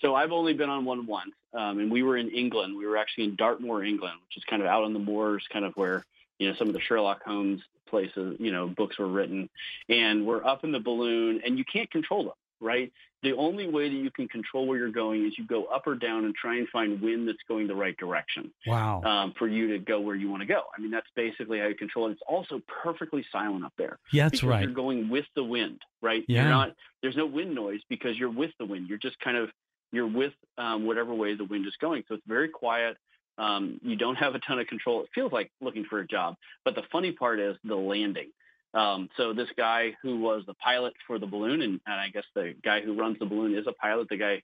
[0.00, 2.76] So I've only been on one once, um, and we were in England.
[2.76, 5.64] We were actually in Dartmoor, England, which is kind of out on the moors, kind
[5.64, 6.04] of where
[6.38, 9.48] you know some of the Sherlock Holmes places, you know, books were written,
[9.88, 12.92] and we're up in the balloon, and you can't control them, right?
[13.24, 15.94] The only way that you can control where you're going is you go up or
[15.94, 18.52] down and try and find wind that's going the right direction.
[18.66, 19.02] Wow.
[19.02, 20.62] Um, for you to go where you want to go.
[20.76, 22.12] I mean, that's basically how you control it.
[22.12, 23.98] It's also perfectly silent up there.
[24.12, 24.62] Yeah, that's right.
[24.62, 26.22] You're going with the wind, right?
[26.28, 26.42] Yeah.
[26.42, 26.74] You're not.
[27.02, 28.88] There's no wind noise because you're with the wind.
[28.88, 29.48] You're just kind of
[29.90, 32.04] you're with um, whatever way the wind is going.
[32.08, 32.96] So it's very quiet.
[33.38, 35.02] Um, you don't have a ton of control.
[35.02, 36.36] It feels like looking for a job.
[36.64, 38.30] But the funny part is the landing.
[38.74, 42.24] Um, so this guy who was the pilot for the balloon, and, and, I guess
[42.34, 44.08] the guy who runs the balloon is a pilot.
[44.08, 44.42] The guy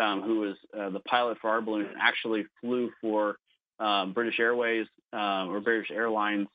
[0.00, 3.36] um, who was uh, the pilot for our balloon actually flew for
[3.78, 6.48] um, British Airways uh, or British Airlines.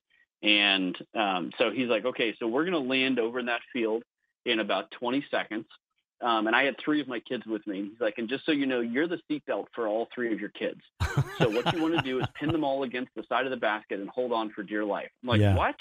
[0.43, 4.03] And um, so he's like, okay, so we're going to land over in that field
[4.45, 5.65] in about 20 seconds.
[6.21, 7.89] Um, and I had three of my kids with me.
[7.91, 10.49] He's like, and just so you know, you're the seatbelt for all three of your
[10.49, 10.82] kids.
[11.38, 13.58] So what you want to do is pin them all against the side of the
[13.58, 15.10] basket and hold on for dear life.
[15.21, 15.56] I'm like, Yeah.
[15.56, 15.75] what?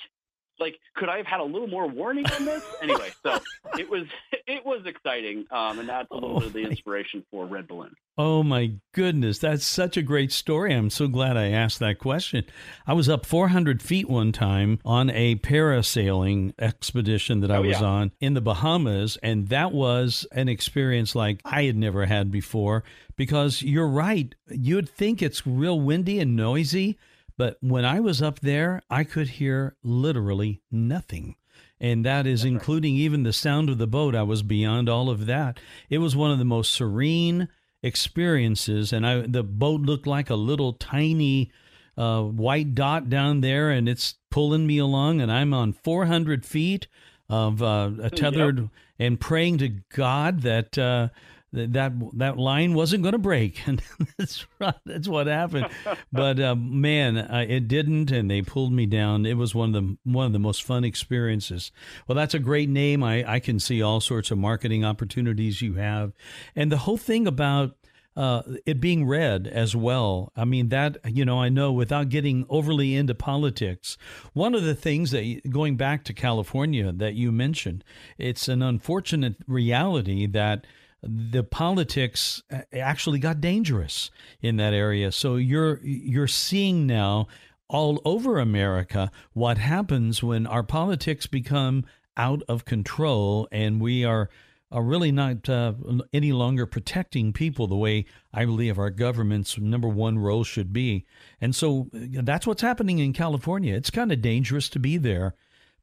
[0.59, 2.63] Like, could I have had a little more warning on this?
[2.83, 3.39] anyway, so
[3.79, 4.05] it was
[4.47, 7.91] it was exciting, um, and that's a little Oh, bit of the inspiration for RedBalloon.
[8.19, 10.73] Oh my goodness, that's such a great story.
[10.75, 12.45] I'm so glad I asked that question.
[12.87, 17.81] I was up 400 feet one time on a parasailing expedition that I Oh, was
[17.81, 17.87] yeah.
[17.87, 22.85] on in the Bahamas, and that was an experience like I had never had before
[23.17, 24.35] because you're right.
[24.51, 26.99] You'd think it's real windy and noisy,
[27.37, 31.37] but when I was up there, I could hear literally nothing.
[31.79, 34.15] And that is including even the sound of the boat.
[34.15, 35.61] I was beyond all of that.
[35.91, 37.49] It was one of the most serene
[37.83, 41.53] experiences, and I the boat looked like a little tiny
[41.97, 46.89] uh, white dot down there, and it's pulling me along, and I'm on 400 feet
[47.29, 50.79] of uh, a tethered and praying to God that.
[50.79, 51.09] Uh,
[51.57, 53.83] that that line wasn't going to break, and
[54.19, 54.47] that's
[54.85, 55.69] that's what happened.
[56.13, 59.27] But uh, man, it didn't, and they pulled me down.
[59.27, 61.73] It was one of the one of the most fun experiences.
[62.07, 63.03] Well, that's a great name.
[63.03, 66.13] I I can see all sorts of marketing opportunities you have,
[66.55, 67.77] and the whole thing about
[68.17, 70.33] uh, it being red as well.
[70.35, 73.99] I mean, that, you know, I know without getting overly into politics,
[74.33, 77.85] one of the things that, going back to California that you mentioned,
[78.17, 80.67] it's an unfortunate reality that
[81.03, 85.13] the politics uh, actually got dangerous in that area.
[85.13, 87.29] So you're you're seeing now
[87.69, 91.85] all over America what happens when our politics become
[92.17, 94.31] out of control and we are
[94.73, 95.73] are really not uh,
[96.13, 101.07] any longer protecting people the way I believe our government's number one role should be.
[101.41, 103.75] And so uh, that's what's happening in California.
[103.75, 105.35] It's kind of dangerous to be there.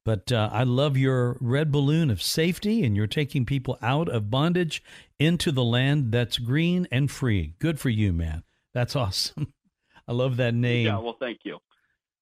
[0.06, 4.30] But uh, I love your red balloon of safety, and you're taking people out of
[4.30, 4.84] bondage
[5.18, 7.54] into the land that's green and free.
[7.60, 8.44] Good for you, man.
[8.74, 9.54] That's awesome.
[10.08, 10.88] I love that name.
[10.88, 11.60] Yeah, well, thank you.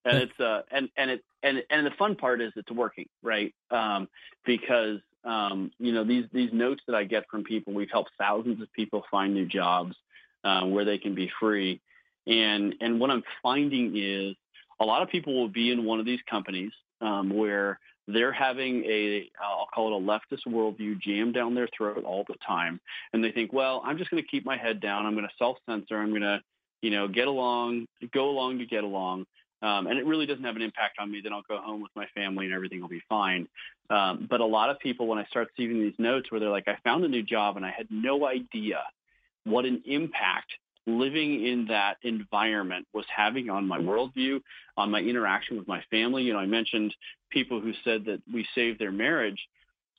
[0.04, 3.54] And it's uh, and and it and and the fun part is it's working, right?
[3.70, 4.08] Um,
[4.44, 8.60] because um, you know these these notes that I get from people, we've helped thousands
[8.62, 9.94] of people find new jobs
[10.44, 11.80] uh, where they can be free,
[12.26, 14.36] and and what I'm finding is
[14.80, 18.84] a lot of people will be in one of these companies um, where they're having
[18.84, 22.80] a I'll call it a leftist worldview jammed down their throat all the time,
[23.12, 25.06] and they think, well, I'm just going to keep my head down.
[25.06, 25.98] I'm going to self censor.
[25.98, 26.40] I'm going to
[26.80, 29.26] you know get along, go along to get along.
[29.62, 31.20] Um, and it really doesn't have an impact on me.
[31.22, 33.46] Then I'll go home with my family and everything will be fine.
[33.90, 36.66] Um, but a lot of people, when I start seeing these notes where they're like,
[36.66, 38.80] I found a new job and I had no idea
[39.44, 40.50] what an impact
[40.86, 44.40] living in that environment was having on my worldview,
[44.76, 46.24] on my interaction with my family.
[46.24, 46.94] You know, I mentioned
[47.30, 49.38] people who said that we saved their marriage.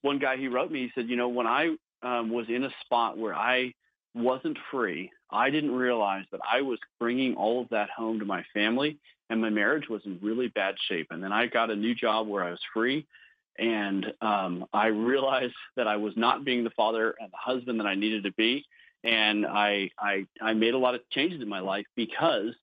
[0.01, 2.69] One guy he wrote me, he said, you know, when I um, was in a
[2.81, 3.73] spot where I
[4.13, 8.43] wasn't free, I didn't realize that I was bringing all of that home to my
[8.53, 11.07] family and my marriage was in really bad shape.
[11.09, 13.07] And then I got a new job where I was free
[13.57, 17.87] and um, I realized that I was not being the father and the husband that
[17.87, 18.65] I needed to be.
[19.03, 22.53] And I, I, I made a lot of changes in my life because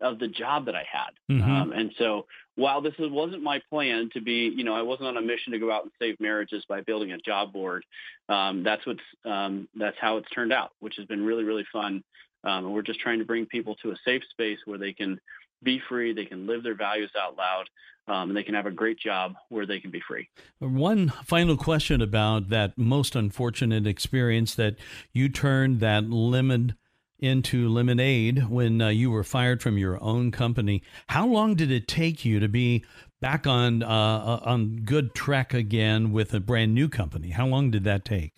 [0.00, 1.10] of the job that I had.
[1.30, 1.50] Mm-hmm.
[1.50, 2.26] Um, and so
[2.56, 5.58] while this wasn't my plan to be, you know, I wasn't on a mission to
[5.58, 7.84] go out and save marriages by building a job board.
[8.28, 12.02] Um, that's what's, um, that's how it's turned out, which has been really, really fun.
[12.44, 15.20] Um, and we're just trying to bring people to a safe space where they can
[15.62, 17.68] be free, they can live their values out loud,
[18.10, 20.28] um, and they can have a great job where they can be free.
[20.58, 24.76] One final question about that most unfortunate experience that
[25.12, 26.74] you turned that lemon
[27.20, 30.82] into lemonade when uh, you were fired from your own company.
[31.08, 32.84] How long did it take you to be
[33.20, 37.30] back on uh, uh on good track again with a brand new company?
[37.30, 38.32] How long did that take?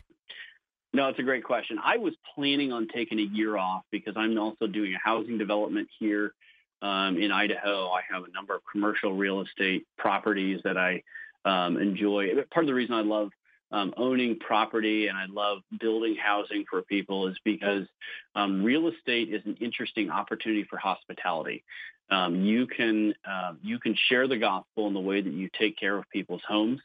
[0.93, 1.79] No, it's a great question.
[1.83, 5.89] I was planning on taking a year off because I'm also doing a housing development
[5.99, 6.35] here
[6.83, 7.91] um, in Idaho.
[7.91, 11.03] I have a number of commercial real estate properties that I
[11.45, 12.28] um, enjoy.
[12.51, 13.30] Part of the reason I love
[13.70, 17.87] um, owning property and I love building housing for people is because
[18.35, 21.64] um, real estate is an interesting opportunity for hospitality.
[22.11, 25.78] Um, you can uh, you can share the gospel in the way that you take
[25.78, 26.80] care of people's homes,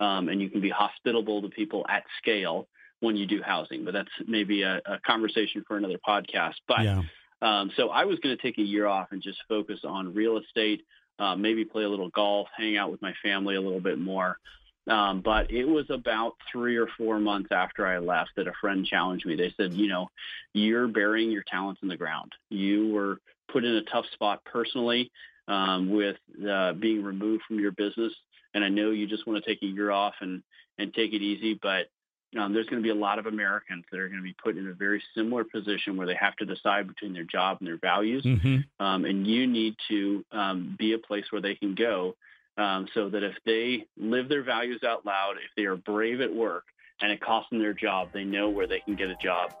[0.00, 2.66] um, and you can be hospitable to people at scale
[2.98, 3.84] when you do housing.
[3.84, 6.54] But that's maybe a, a conversation for another podcast.
[6.66, 7.02] But yeah.
[7.42, 10.38] Um, so I was going to take a year off and just focus on real
[10.38, 10.82] estate,
[11.18, 14.38] uh, maybe play a little golf, hang out with my family a little bit more.
[14.88, 18.84] Um, but it was about three or four months after I left that a friend
[18.84, 19.36] challenged me.
[19.36, 20.08] They said, you know,
[20.54, 22.32] you're burying your talents in the ground.
[22.48, 23.18] You were
[23.52, 25.10] put in a tough spot personally
[25.46, 26.16] um, with
[26.48, 28.12] uh, being removed from your business.
[28.54, 30.42] And I know you just want to take a year off and,
[30.78, 31.86] and take it easy, but
[32.38, 34.56] um, there's going to be a lot of Americans that are going to be put
[34.56, 37.78] in a very similar position where they have to decide between their job and their
[37.78, 38.24] values.
[38.24, 38.84] Mm-hmm.
[38.84, 42.16] Um, and you need to um, be a place where they can go
[42.56, 46.34] um, so that if they live their values out loud, if they are brave at
[46.34, 46.64] work
[47.00, 49.54] and it costs them their job, they know where they can get a job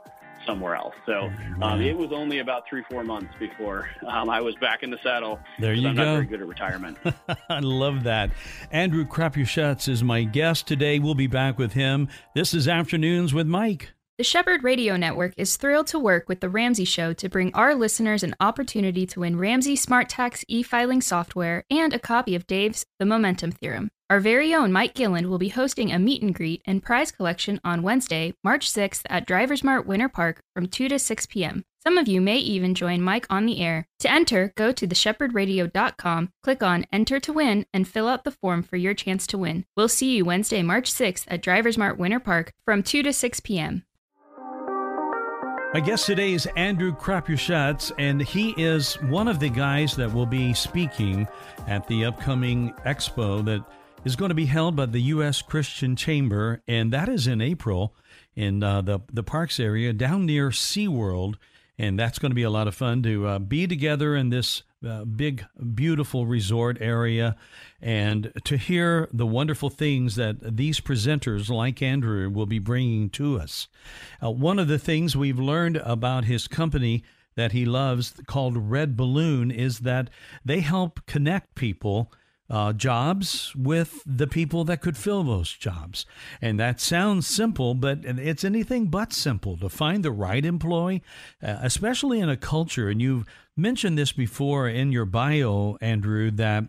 [0.46, 0.94] somewhere else.
[1.06, 1.30] So
[1.60, 4.98] um, it was only about three, four months before um, I was back in the
[5.02, 5.38] saddle.
[5.58, 6.04] There you I'm go.
[6.04, 6.98] Not very good at retirement.
[7.48, 8.30] I love that.
[8.70, 10.98] Andrew Crapuchettes is my guest today.
[10.98, 12.08] We'll be back with him.
[12.34, 13.92] This is Afternoons with Mike.
[14.22, 17.74] The Shepherd Radio Network is thrilled to work with The Ramsey Show to bring our
[17.74, 22.46] listeners an opportunity to win Ramsey Smart Tax e filing software and a copy of
[22.46, 23.90] Dave's The Momentum Theorem.
[24.08, 27.60] Our very own Mike Gilland will be hosting a meet and greet and prize collection
[27.64, 31.64] on Wednesday, March 6th at Drivers Mart Winter Park from 2 to 6 p.m.
[31.82, 33.88] Some of you may even join Mike on the air.
[33.98, 38.62] To enter, go to theshepherdradio.com, click on Enter to Win, and fill out the form
[38.62, 39.64] for your chance to win.
[39.76, 43.40] We'll see you Wednesday, March 6th at Drivers Mart Winter Park from 2 to 6
[43.40, 43.82] p.m.
[45.72, 50.26] My guest today is Andrew Crapuchettes, and he is one of the guys that will
[50.26, 51.26] be speaking
[51.66, 53.64] at the upcoming expo that
[54.04, 55.40] is going to be held by the U.S.
[55.40, 57.94] Christian Chamber, and that is in April
[58.36, 61.36] in uh, the the parks area down near SeaWorld,
[61.78, 64.62] and that's going to be a lot of fun to uh, be together in this
[64.86, 65.44] uh, big,
[65.74, 67.36] beautiful resort area,
[67.80, 73.38] and to hear the wonderful things that these presenters, like Andrew, will be bringing to
[73.38, 73.68] us.
[74.22, 77.04] Uh, one of the things we've learned about his company
[77.34, 80.10] that he loves, called RedBalloon, is that
[80.44, 82.12] they help connect people.
[82.50, 86.04] Uh, jobs with the people that could fill those jobs.
[86.42, 91.02] And that sounds simple, but it's anything but simple to find the right employee,
[91.42, 92.90] uh, especially in a culture.
[92.90, 93.24] And you've
[93.56, 96.64] mentioned this before in your bio, Andrew, that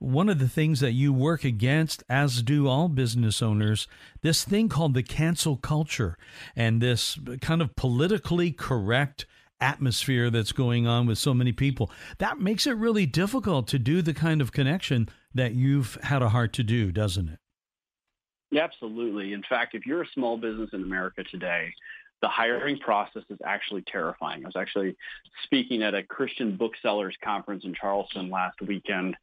[0.00, 3.86] one of the things that you work against, as do all business owners,
[4.22, 6.16] this thing called the cancel culture
[6.56, 9.26] and this kind of politically correct
[9.60, 11.90] atmosphere that's going on with so many people.
[12.18, 16.30] That makes it really difficult to do the kind of connection that you've had a
[16.30, 17.38] heart to do, doesn't it?
[18.58, 19.32] Absolutely.
[19.32, 21.72] In fact, if you're a small business in America today,
[22.20, 24.44] the hiring process is actually terrifying.
[24.44, 24.96] I was actually
[25.44, 29.16] speaking at a Christian booksellers conference in Charleston last weekend.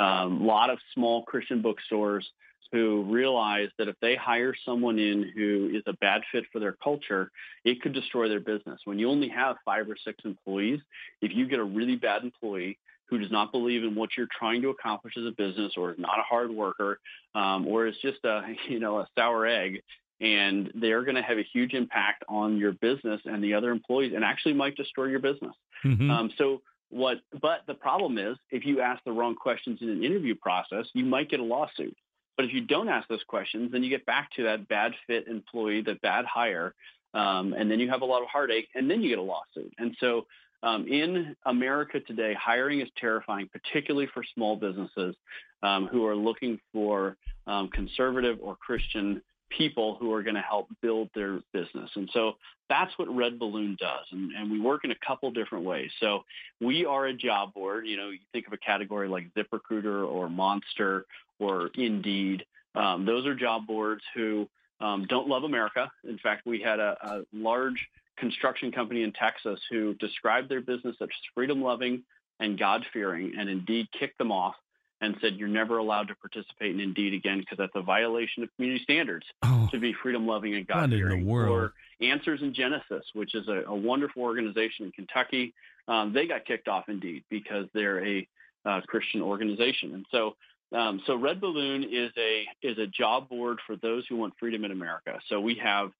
[0.00, 2.28] A um, lot of small Christian bookstores
[2.72, 6.76] who realize that if they hire someone in who is a bad fit for their
[6.82, 7.30] culture,
[7.64, 8.80] it could destroy their business.
[8.84, 10.80] When you only have five or six employees,
[11.22, 14.62] if you get a really bad employee who does not believe in what you're trying
[14.62, 16.98] to accomplish as a business or is not a hard worker
[17.34, 19.82] um, or is just a you know a sour egg
[20.20, 24.12] and they're going to have a huge impact on your business and the other employees
[24.14, 25.54] and actually might destroy your business.
[25.84, 26.10] Mm-hmm.
[26.10, 30.04] Um, so what, but the problem is if you ask the wrong questions in an
[30.04, 31.96] interview process, you might get a lawsuit.
[32.36, 35.28] But if you don't ask those questions, then you get back to that bad fit
[35.28, 36.74] employee, that bad hire,
[37.14, 39.72] um, and then you have a lot of heartache, and then you get a lawsuit.
[39.78, 40.26] And so
[40.62, 45.14] um, in America today, hiring is terrifying, particularly for small businesses
[45.62, 47.16] um, who are looking for
[47.46, 51.90] um, conservative or Christian people who are going to help build their business.
[51.94, 52.32] And so
[52.68, 54.06] that's what RedBalloon does.
[54.10, 55.90] And, and, we work in a couple different ways.
[56.00, 56.24] So
[56.60, 57.86] we are a job board.
[57.86, 61.04] You know, you think of a category like ZipRecruiter or Monster
[61.38, 62.44] or Indeed.
[62.74, 64.48] Um, those are job boards who
[64.80, 65.90] um, don't love America.
[66.08, 70.96] In fact, we had a, a large construction company in Texas who described their business
[71.00, 72.02] as freedom-loving
[72.40, 74.54] and God-fearing, and Indeed kicked them off
[75.00, 78.48] and said you're never allowed to participate in Indeed again because that's a violation of
[78.56, 81.24] community standards oh, to be freedom-loving and God-fearing.
[81.48, 85.54] Or Answers in Genesis, which is a, a wonderful organization in Kentucky,
[85.86, 88.28] um, they got kicked off Indeed because they're a
[88.64, 90.34] uh, Christian organization, and so.
[90.72, 94.72] Um, so RedBalloon is a is a job board for those who want freedom in
[94.72, 95.18] America.
[95.28, 95.90] So we have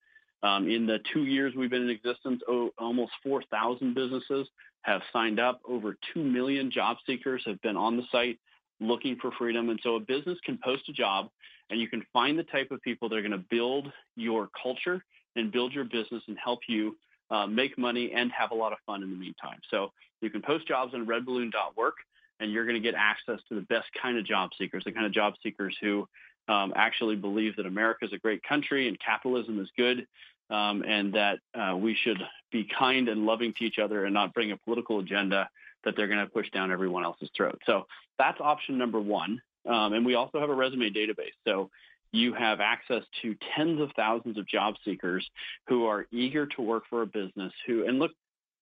[0.42, 2.42] um, in the two years we've been in existence,
[2.78, 4.46] almost 4,000 businesses
[4.82, 5.60] have signed up.
[5.66, 8.38] Over 2 million job seekers have been on the site
[8.80, 9.70] looking for freedom.
[9.70, 11.30] And so a business can post a job
[11.70, 15.02] and you can find the type of people that are going to build your culture
[15.36, 16.96] and build your business and help you
[17.30, 19.58] uh, make money and have a lot of fun in the meantime.
[19.70, 21.94] So you can post jobs on redballoon.work
[22.41, 25.07] and you're going to get access to the best kind of job seekers, the kind
[25.07, 26.07] of job seekers who
[26.49, 30.07] um, actually believe that America is a great country and capitalism is good
[30.51, 32.18] um, and that uh, we should
[32.53, 35.49] be kind and loving to each other and not bring a political agenda
[35.85, 37.61] that they're going to push down everyone else's throat.
[37.66, 37.87] So
[38.18, 39.41] that's option number one.
[39.68, 41.32] Um, and we also have a resume database.
[41.47, 41.70] So
[42.12, 45.28] you have access to tens of thousands of job seekers
[45.66, 48.12] who are eager to work for a business who, and look,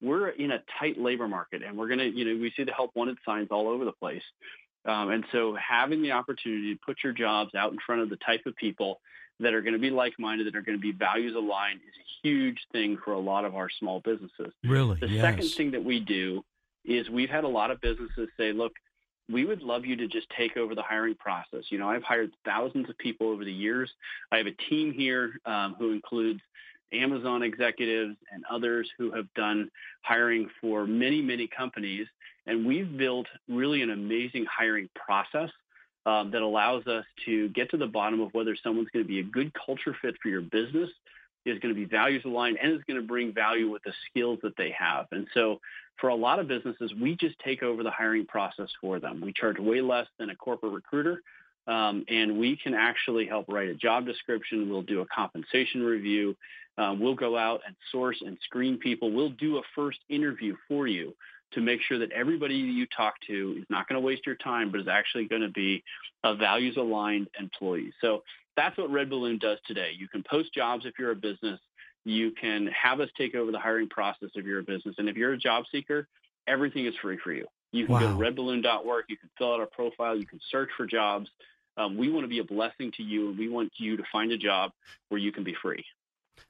[0.03, 2.73] we're in a tight labor market and we're going to, you know, we see the
[2.73, 4.23] help wanted signs all over the place.
[4.85, 8.17] Um, and so having the opportunity to put your jobs out in front of the
[8.17, 9.01] type of people
[9.39, 12.29] that are going to be like-minded, that are going to be values aligned is a
[12.29, 14.53] huge thing for a lot of our small businesses.
[14.65, 14.99] Really?
[15.01, 15.23] The yes.
[15.23, 16.45] second thing that we do
[16.85, 18.73] is we've had a lot of businesses say, look,
[19.31, 21.65] we would love you to just take over the hiring process.
[21.71, 23.91] You know, I've hired thousands of people over the years.
[24.33, 26.41] I have a team here um, who includes
[26.93, 29.71] Amazon executives and others who have done
[30.03, 32.07] hiring for many, many companies.
[32.47, 35.51] And we've built really an amazing hiring process
[36.07, 39.21] um, that allows us to get to the bottom of whether someone's going to be
[39.21, 40.91] a good culture fit for your business,
[41.45, 44.39] is going to be values aligned, and is going to bring value with the skills
[44.43, 45.07] that they have.
[45.13, 45.61] And so
[46.01, 49.21] for a lot of businesses, we just take over the hiring process for them.
[49.21, 51.23] We charge way less than a corporate recruiter.
[51.67, 54.69] Um, and we can actually help write a job description.
[54.69, 56.37] We'll do a compensation review.
[56.79, 59.13] Um, we'll go out and source and screen people.
[59.13, 61.15] We'll do a first interview for you
[61.53, 64.71] to make sure that everybody you talk to is not going to waste your time,
[64.71, 65.85] but is actually going to be
[66.25, 67.93] a values aligned employee.
[68.01, 68.23] So
[68.57, 69.93] that's what RedBalloon does today.
[69.97, 71.61] You can post jobs if you're a business.
[72.05, 74.95] You can have us take over the hiring process if you're a business.
[74.99, 76.09] And if you're a job seeker,
[76.47, 77.47] everything is free for you.
[77.73, 78.01] You can wow.
[78.01, 79.07] go to redballoon.work.
[79.09, 80.17] You can fill out a profile.
[80.17, 81.29] You can search for jobs.
[81.77, 84.31] Um, we want to be a blessing to you, and we want you to find
[84.31, 84.73] a job
[85.09, 85.85] where you can be free.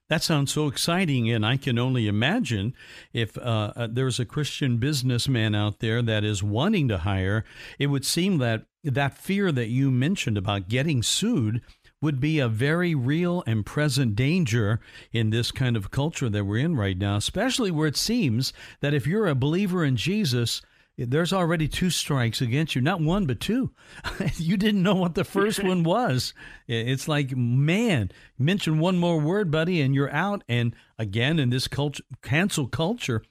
[0.08, 2.74] That sounds so exciting, and I can only imagine
[3.12, 7.44] if uh, uh, there's a Christian businessman out there that is wanting to hire,
[7.78, 11.62] it would seem that that fear that you mentioned about getting sued
[12.00, 14.80] would be a very real and present danger
[15.12, 18.92] in this kind of culture that we're in right now, especially where it seems that
[18.92, 20.60] if you're a believer in Jesus,
[20.98, 23.72] there's already two strikes against you, not one, but two.
[24.36, 26.34] you didn't know what the first one was.
[26.68, 30.44] It's like, man, mention one more word, buddy, and you're out.
[30.48, 33.22] And again, in this culture, cancel culture,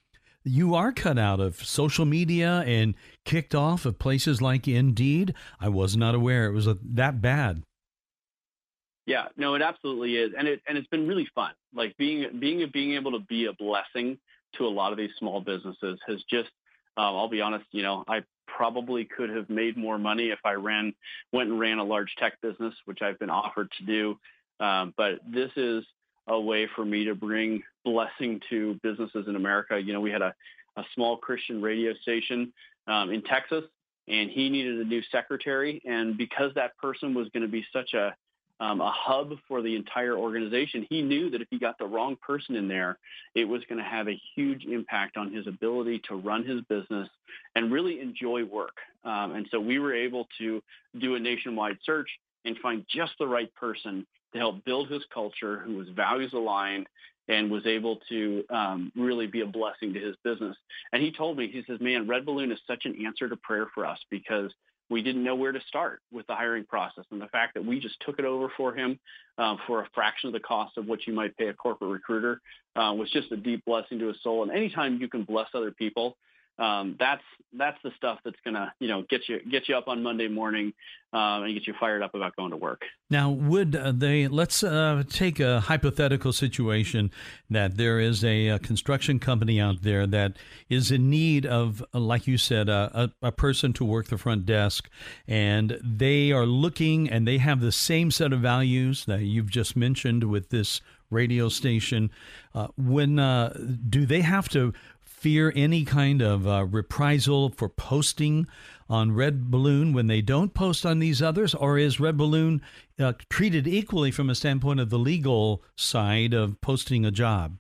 [0.43, 2.95] you are cut out of social media and
[3.25, 5.35] kicked off of places like Indeed.
[5.59, 7.63] I was not aware it was a, that bad.
[9.05, 11.51] Yeah, no, it absolutely is, and it and it's been really fun.
[11.73, 14.17] Like being being being able to be a blessing
[14.57, 16.49] to a lot of these small businesses has just
[16.97, 20.53] um, I'll be honest, you know, I probably could have made more money if I
[20.53, 20.93] ran,
[21.31, 24.19] went and ran a large tech business, which I've been offered to do.
[24.59, 25.83] Um, but this is
[26.27, 29.79] a way for me to bring blessing to businesses in America.
[29.79, 30.33] You know, we had a,
[30.75, 32.53] a small Christian radio station
[32.87, 33.63] um, in Texas,
[34.07, 35.81] and he needed a new secretary.
[35.85, 38.15] And because that person was going to be such a
[38.61, 40.85] um, a hub for the entire organization.
[40.87, 42.99] He knew that if he got the wrong person in there,
[43.33, 47.09] it was going to have a huge impact on his ability to run his business
[47.55, 48.75] and really enjoy work.
[49.03, 50.61] Um, and so we were able to
[50.99, 52.07] do a nationwide search
[52.45, 56.87] and find just the right person to help build his culture, who was values aligned
[57.27, 60.55] and was able to um, really be a blessing to his business.
[60.93, 63.85] And he told me, he says, man, RedBalloon is such an answer to prayer for
[63.85, 64.51] us because
[64.91, 67.05] we didn't know where to start with the hiring process.
[67.11, 68.99] And the fact that we just took it over for him
[69.37, 72.41] uh, for a fraction of the cost of what you might pay a corporate recruiter
[72.75, 74.43] uh, was just a deep blessing to his soul.
[74.43, 76.17] And anytime you can bless other people,
[76.61, 80.03] um, that's that's the stuff that's gonna you know get you get you up on
[80.03, 80.73] Monday morning
[81.11, 82.83] um, and get you fired up about going to work.
[83.09, 87.11] Now, would uh, they let's uh, take a hypothetical situation
[87.49, 90.37] that there is a, a, construction company out there that
[90.69, 94.89] is in need of, like you said, a, a, person to work the front desk,
[95.27, 99.75] and they are looking and they have the same set of values that you've just
[99.75, 102.11] mentioned with this radio station.
[102.55, 103.53] Uh, when uh,
[103.89, 104.73] do they have to
[105.21, 108.47] fear any kind of uh, reprisal for posting
[108.89, 111.53] on RedBalloon when they don't post on these others?
[111.53, 112.59] Or is RedBalloon
[112.99, 117.57] uh, treated equally from a standpoint of the legal side of posting a job?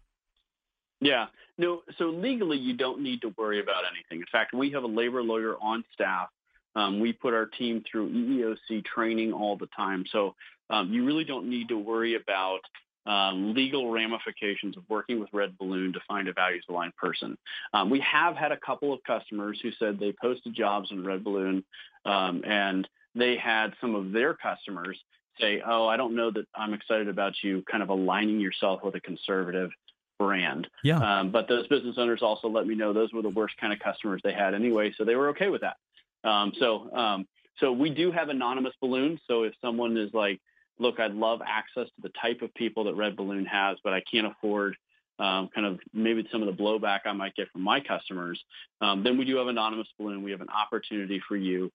[1.01, 1.27] Yeah.
[1.59, 4.21] No, so legally, you don't need to worry about anything.
[4.21, 6.29] In fact, we have a labor lawyer on staff.
[6.75, 10.03] Um, we put our team through EEOC training all the time.
[10.11, 10.33] So
[10.71, 12.61] um, you really don't need to worry about
[13.05, 17.37] um, legal ramifications of working with RedBalloon to find a values aligned person.
[17.73, 21.63] Um, we have had a couple of customers who said they posted jobs in RedBalloon
[22.05, 24.97] um, and they had some of their customers
[25.39, 28.95] say, oh, I don't know that I'm excited about you kind of aligning yourself with
[28.95, 29.71] a conservative
[30.19, 30.67] brand.
[30.83, 30.99] Yeah.
[30.99, 33.79] Um, but those business owners also let me know those were the worst kind of
[33.79, 35.77] customers they had anyway, so they were okay with that.
[36.23, 37.27] Um, so um,
[37.59, 39.19] so we do have anonymous balloons.
[39.27, 40.39] So if someone is like,
[40.79, 44.27] look, I'd love access to the type of people that RedBalloon has, but I can't
[44.27, 44.75] afford
[45.19, 48.43] um, kind of maybe some of the blowback I might get from my customers,
[48.81, 50.23] um, then we do have Anonymous Balloon.
[50.23, 51.71] We have an opportunity for you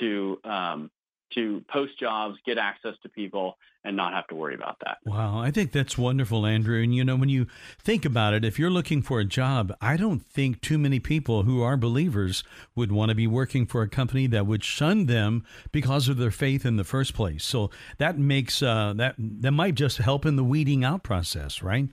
[0.00, 0.90] to um,
[1.34, 4.98] to post jobs, get access to people, and not have to worry about that.
[5.04, 6.82] Wow, I think that's wonderful, Andrew.
[6.82, 7.46] And you know, when you
[7.78, 11.44] think about it, if you're looking for a job, I don't think too many people
[11.44, 15.44] who are believers would want to be working for a company that would shun them
[15.72, 17.44] because of their faith in the first place.
[17.44, 21.88] So that makes uh, that that might just help in the weeding out process, right?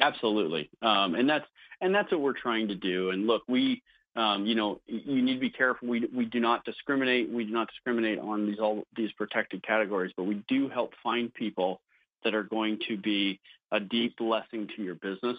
[0.00, 1.46] Absolutely, um, and that's
[1.80, 3.10] and that's what we're trying to do.
[3.10, 3.82] And look, we
[4.18, 5.86] um, you know, you need to be careful.
[5.86, 7.30] We, we do not discriminate.
[7.30, 11.32] We do not discriminate on these all these protected categories, but we do help find
[11.32, 11.80] people
[12.24, 13.38] that are going to be
[13.70, 15.36] a deep blessing to your business,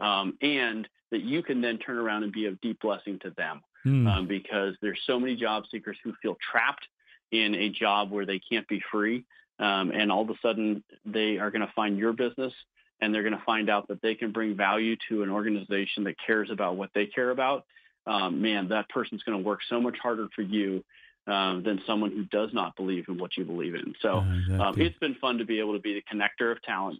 [0.00, 3.60] um, and that you can then turn around and be a deep blessing to them.
[3.84, 4.08] Mm.
[4.08, 6.86] Um, because there's so many job seekers who feel trapped
[7.32, 9.24] in a job where they can't be free,
[9.58, 12.54] um, and all of a sudden they are going to find your business
[13.00, 16.14] and they're going to find out that they can bring value to an organization that
[16.24, 17.64] cares about what they care about
[18.06, 20.84] um, man, that person's going to work so much harder for you
[21.26, 23.94] um, than someone who does not believe in what you believe in.
[24.02, 24.58] So uh, exactly.
[24.58, 26.98] um, it's been fun to be able to be the connector of talent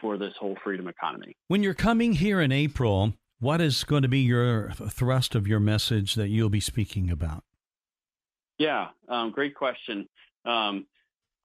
[0.00, 1.36] for this whole freedom economy.
[1.48, 5.60] When you're coming here in April, what is going to be your thrust of your
[5.60, 7.44] message that you'll be speaking about?
[8.58, 10.08] Yeah, um, great question.
[10.44, 10.86] Um,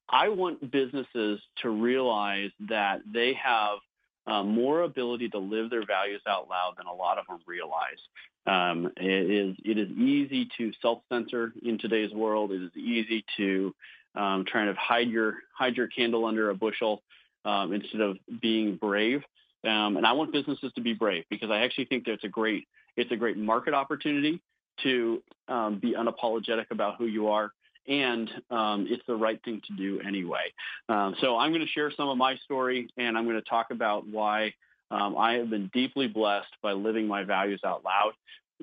[0.08, 3.80] I want businesses to realize that they have
[4.28, 8.00] uh, more ability to live their values out loud than a lot of them realize.
[8.46, 12.52] Um, it is it is easy to self-censor in today's world.
[12.52, 13.76] It is easy to
[14.16, 17.04] um, try to hide your hide your candle under a bushel
[17.46, 19.24] um, instead of being brave.
[19.64, 22.30] Um, and I want businesses to be brave because I actually think that it's a
[22.30, 24.42] great it's a great market opportunity
[24.84, 27.52] to um, be unapologetic about who you are
[27.90, 30.54] and um, it's the right thing to do anyway.
[30.88, 33.72] Um, so I'm going to share some of my story, and I'm going to talk
[33.72, 34.54] about why
[34.92, 38.14] um, I have been deeply blessed by living my values out loud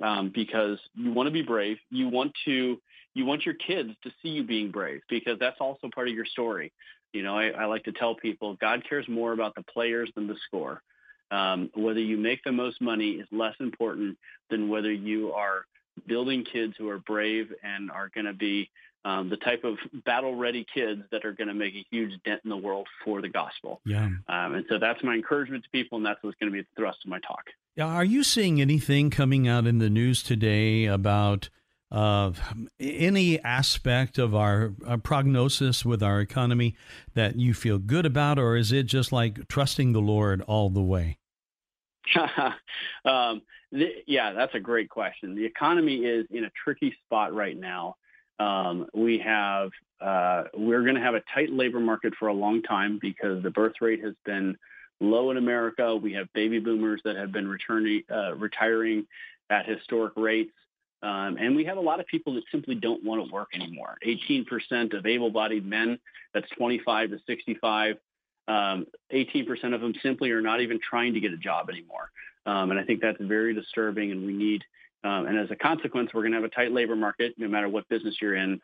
[0.02, 1.78] um, because you want to be brave.
[1.90, 2.80] You want to
[3.14, 6.26] you want your kids to see you being brave because that's also part of your
[6.26, 6.72] story.
[7.14, 10.26] You know, I, I like to tell people God cares more about the players than
[10.26, 10.82] the score.
[11.30, 14.18] Um, whether you make the most money is less important
[14.50, 15.64] than whether you are
[16.06, 18.70] building kids who are brave and are going to be
[19.06, 22.50] um, the type of battle-ready kids that are going to make a huge dent in
[22.50, 23.80] the world for the gospel.
[23.86, 24.06] Yeah.
[24.28, 26.68] Um, and so that's my encouragement to people, and that's what's going to be the
[26.76, 27.44] thrust of my talk.
[27.76, 27.86] Yeah.
[27.86, 31.50] Are you seeing anything coming out in the news today about
[31.92, 32.32] uh,
[32.80, 36.74] any aspect of our, our, prognosis with our economy
[37.14, 40.82] that you feel good about, or is it just like trusting the Lord all the
[40.82, 41.18] way?
[43.04, 43.40] um,
[43.70, 45.36] the, yeah, that's a great question.
[45.36, 47.94] The economy is in a tricky spot right now.
[48.38, 49.70] Um, we have
[50.00, 53.50] uh, we're going to have a tight labor market for a long time because the
[53.50, 54.56] birth rate has been
[55.00, 55.96] low in America.
[55.96, 59.06] We have baby boomers that have been returning uh, retiring
[59.50, 60.52] at historic rates.
[61.02, 63.96] Um, and we have a lot of people that simply don't want to work anymore.
[64.04, 65.98] 18% of able-bodied men,
[66.32, 67.96] that's 25 to 65,
[68.48, 72.10] um, 18% of them simply are not even trying to get a job anymore.
[72.46, 74.64] Um, and I think that's very disturbing, and we need
[75.06, 77.68] Um, and as a consequence, we're going to have a tight labor market no matter
[77.68, 78.60] what business you're in.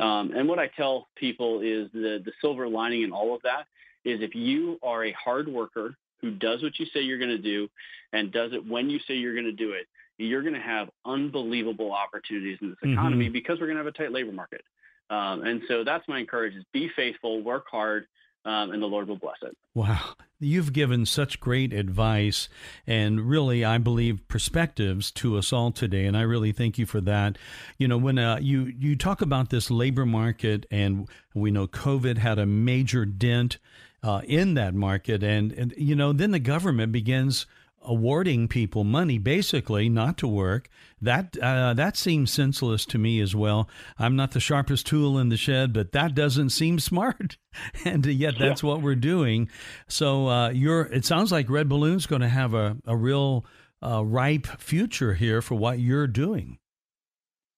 [0.00, 3.66] Um, and what I tell people is the, the silver lining in all of that
[4.04, 7.38] is if you are a hard worker who does what you say you're going to
[7.38, 7.68] do
[8.12, 9.86] and does it when you say you're going to do it,
[10.18, 13.32] you're going to have unbelievable opportunities in this economy mm-hmm.
[13.32, 14.62] because we're going to have a tight labor market.
[15.10, 18.06] Um, and so that's my encouragement: be faithful, work hard,
[18.44, 19.56] um, and the Lord will bless it.
[19.74, 20.14] Wow.
[20.38, 22.48] You've given such great advice
[22.86, 26.04] and really, I believe, perspectives to us all today.
[26.04, 27.38] And I really thank you for that.
[27.78, 32.18] You know, when uh, you, you talk about this labor market, and we know COVID
[32.18, 33.58] had a major dent
[34.02, 37.46] uh, in that market, and, and, you know, then the government begins
[37.84, 40.68] awarding people money basically not to work.
[41.00, 43.68] That uh, that seems senseless to me as well.
[43.98, 47.36] I'm not the sharpest tool in the shed but that doesn't seem smart.
[47.84, 48.68] And yet that's yeah.
[48.68, 49.48] what we're doing.
[49.86, 53.46] So uh, you're it sounds like red balloon's going to have a, a real
[53.80, 56.58] uh, ripe future here for what you're doing.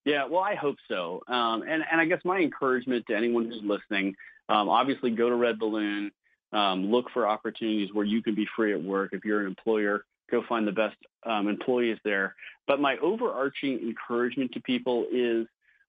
[0.05, 1.23] Yeah well i hope so.
[1.29, 4.17] Um, and, and i guess my encouragement to anyone who's listening
[4.51, 6.11] um, obviously go to red balloon
[6.53, 9.11] um, look for opportunities where you can be free at work.
[9.13, 12.35] If you're an employer go find the best um, employees there.
[12.67, 15.47] But my overarching encouragement to people is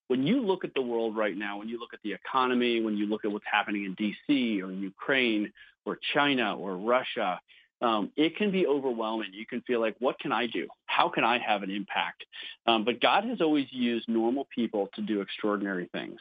[0.07, 2.95] when you look at the world right now, when you look at the economy, when
[2.97, 4.61] you look at what's happening in D.C.
[4.61, 5.51] or Ukraine
[5.85, 7.39] or China or Russia,
[7.81, 9.29] um, it can be overwhelming.
[9.33, 10.67] You can feel like, what can I do?
[10.85, 12.23] How can I have an impact?
[12.65, 16.19] Um, but God has always used normal people to do extraordinary things.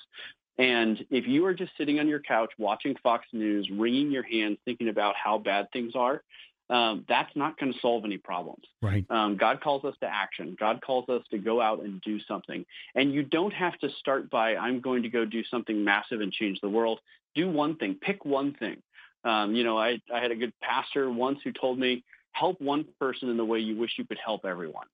[0.58, 4.58] And if you are just sitting on your couch watching Fox News, wringing your hands,
[4.64, 6.22] thinking about how bad things are,
[6.68, 8.64] um, that's not going to solve any problems.
[8.82, 9.04] Right.
[9.10, 10.56] Um, God calls us to action.
[10.58, 12.64] God calls us to go out and do something.
[12.94, 16.32] And you don't have to start by, I'm going to go do something massive and
[16.32, 17.00] change the world.
[17.34, 17.96] Do one thing.
[18.00, 18.82] Pick one thing.
[19.24, 22.84] Um, you know, I, I had a good pastor once who told me, help one
[23.00, 24.86] person in the way you wish you could help everyone.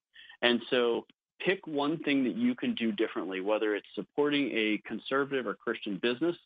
[0.42, 1.06] And so
[1.44, 5.98] pick one thing that you can do differently, whether it's supporting a conservative or Christian
[6.00, 6.36] business,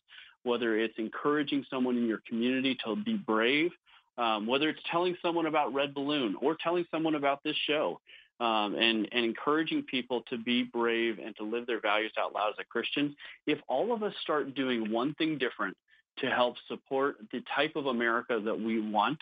[0.43, 3.71] whether it's encouraging someone in your community to be brave,
[4.17, 7.99] um, whether it's telling someone about RedBalloon or telling someone about this show,
[8.39, 12.49] um, and, and encouraging people to be brave and to live their values out loud
[12.49, 13.15] as a Christian,
[13.47, 15.75] if all of us start doing one thing different
[16.19, 19.17] to help support the type of America that we want,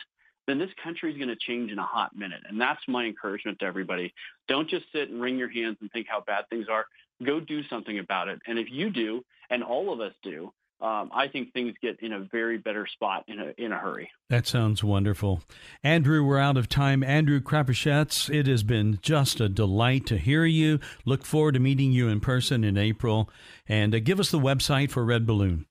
[0.47, 2.41] then this country is going to change in a hot minute.
[2.47, 4.13] And that's my encouragement to everybody.
[4.47, 6.85] Don't just sit and wring your hands and think how bad things are.
[7.25, 8.39] Go do something about it.
[8.47, 10.51] And if you do, and all of us do,
[10.81, 14.11] um, I think things get in a very better spot in a in a hurry.
[14.29, 15.41] That sounds wonderful,
[15.83, 16.23] Andrew.
[16.23, 17.03] We're out of time.
[17.03, 20.79] Andrew Crapuchettes, it has been just a delight to hear you.
[21.05, 23.29] Look forward to meeting you in person in April.
[23.67, 25.65] And uh, give us the website for RedBalloon.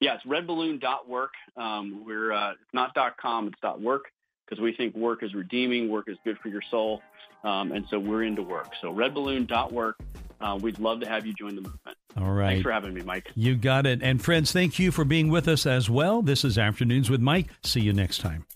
[0.00, 1.32] Yes, yeah, redballoon.work.
[1.56, 4.06] Um, we're uh, it's not .com, it's dot .work
[4.44, 7.00] because we think work is redeeming, work is good for your soul,
[7.44, 8.72] um, and so we're into work.
[8.80, 9.98] So redballoon.work.
[10.40, 11.96] Uh, we'd love to have you join the movement.
[12.16, 12.48] All right.
[12.48, 13.30] Thanks for having me, Mike.
[13.34, 14.02] You got it.
[14.02, 16.22] And friends, thank you for being with us as well.
[16.22, 17.48] This is Afternoons with Mike.
[17.64, 18.46] See you next time.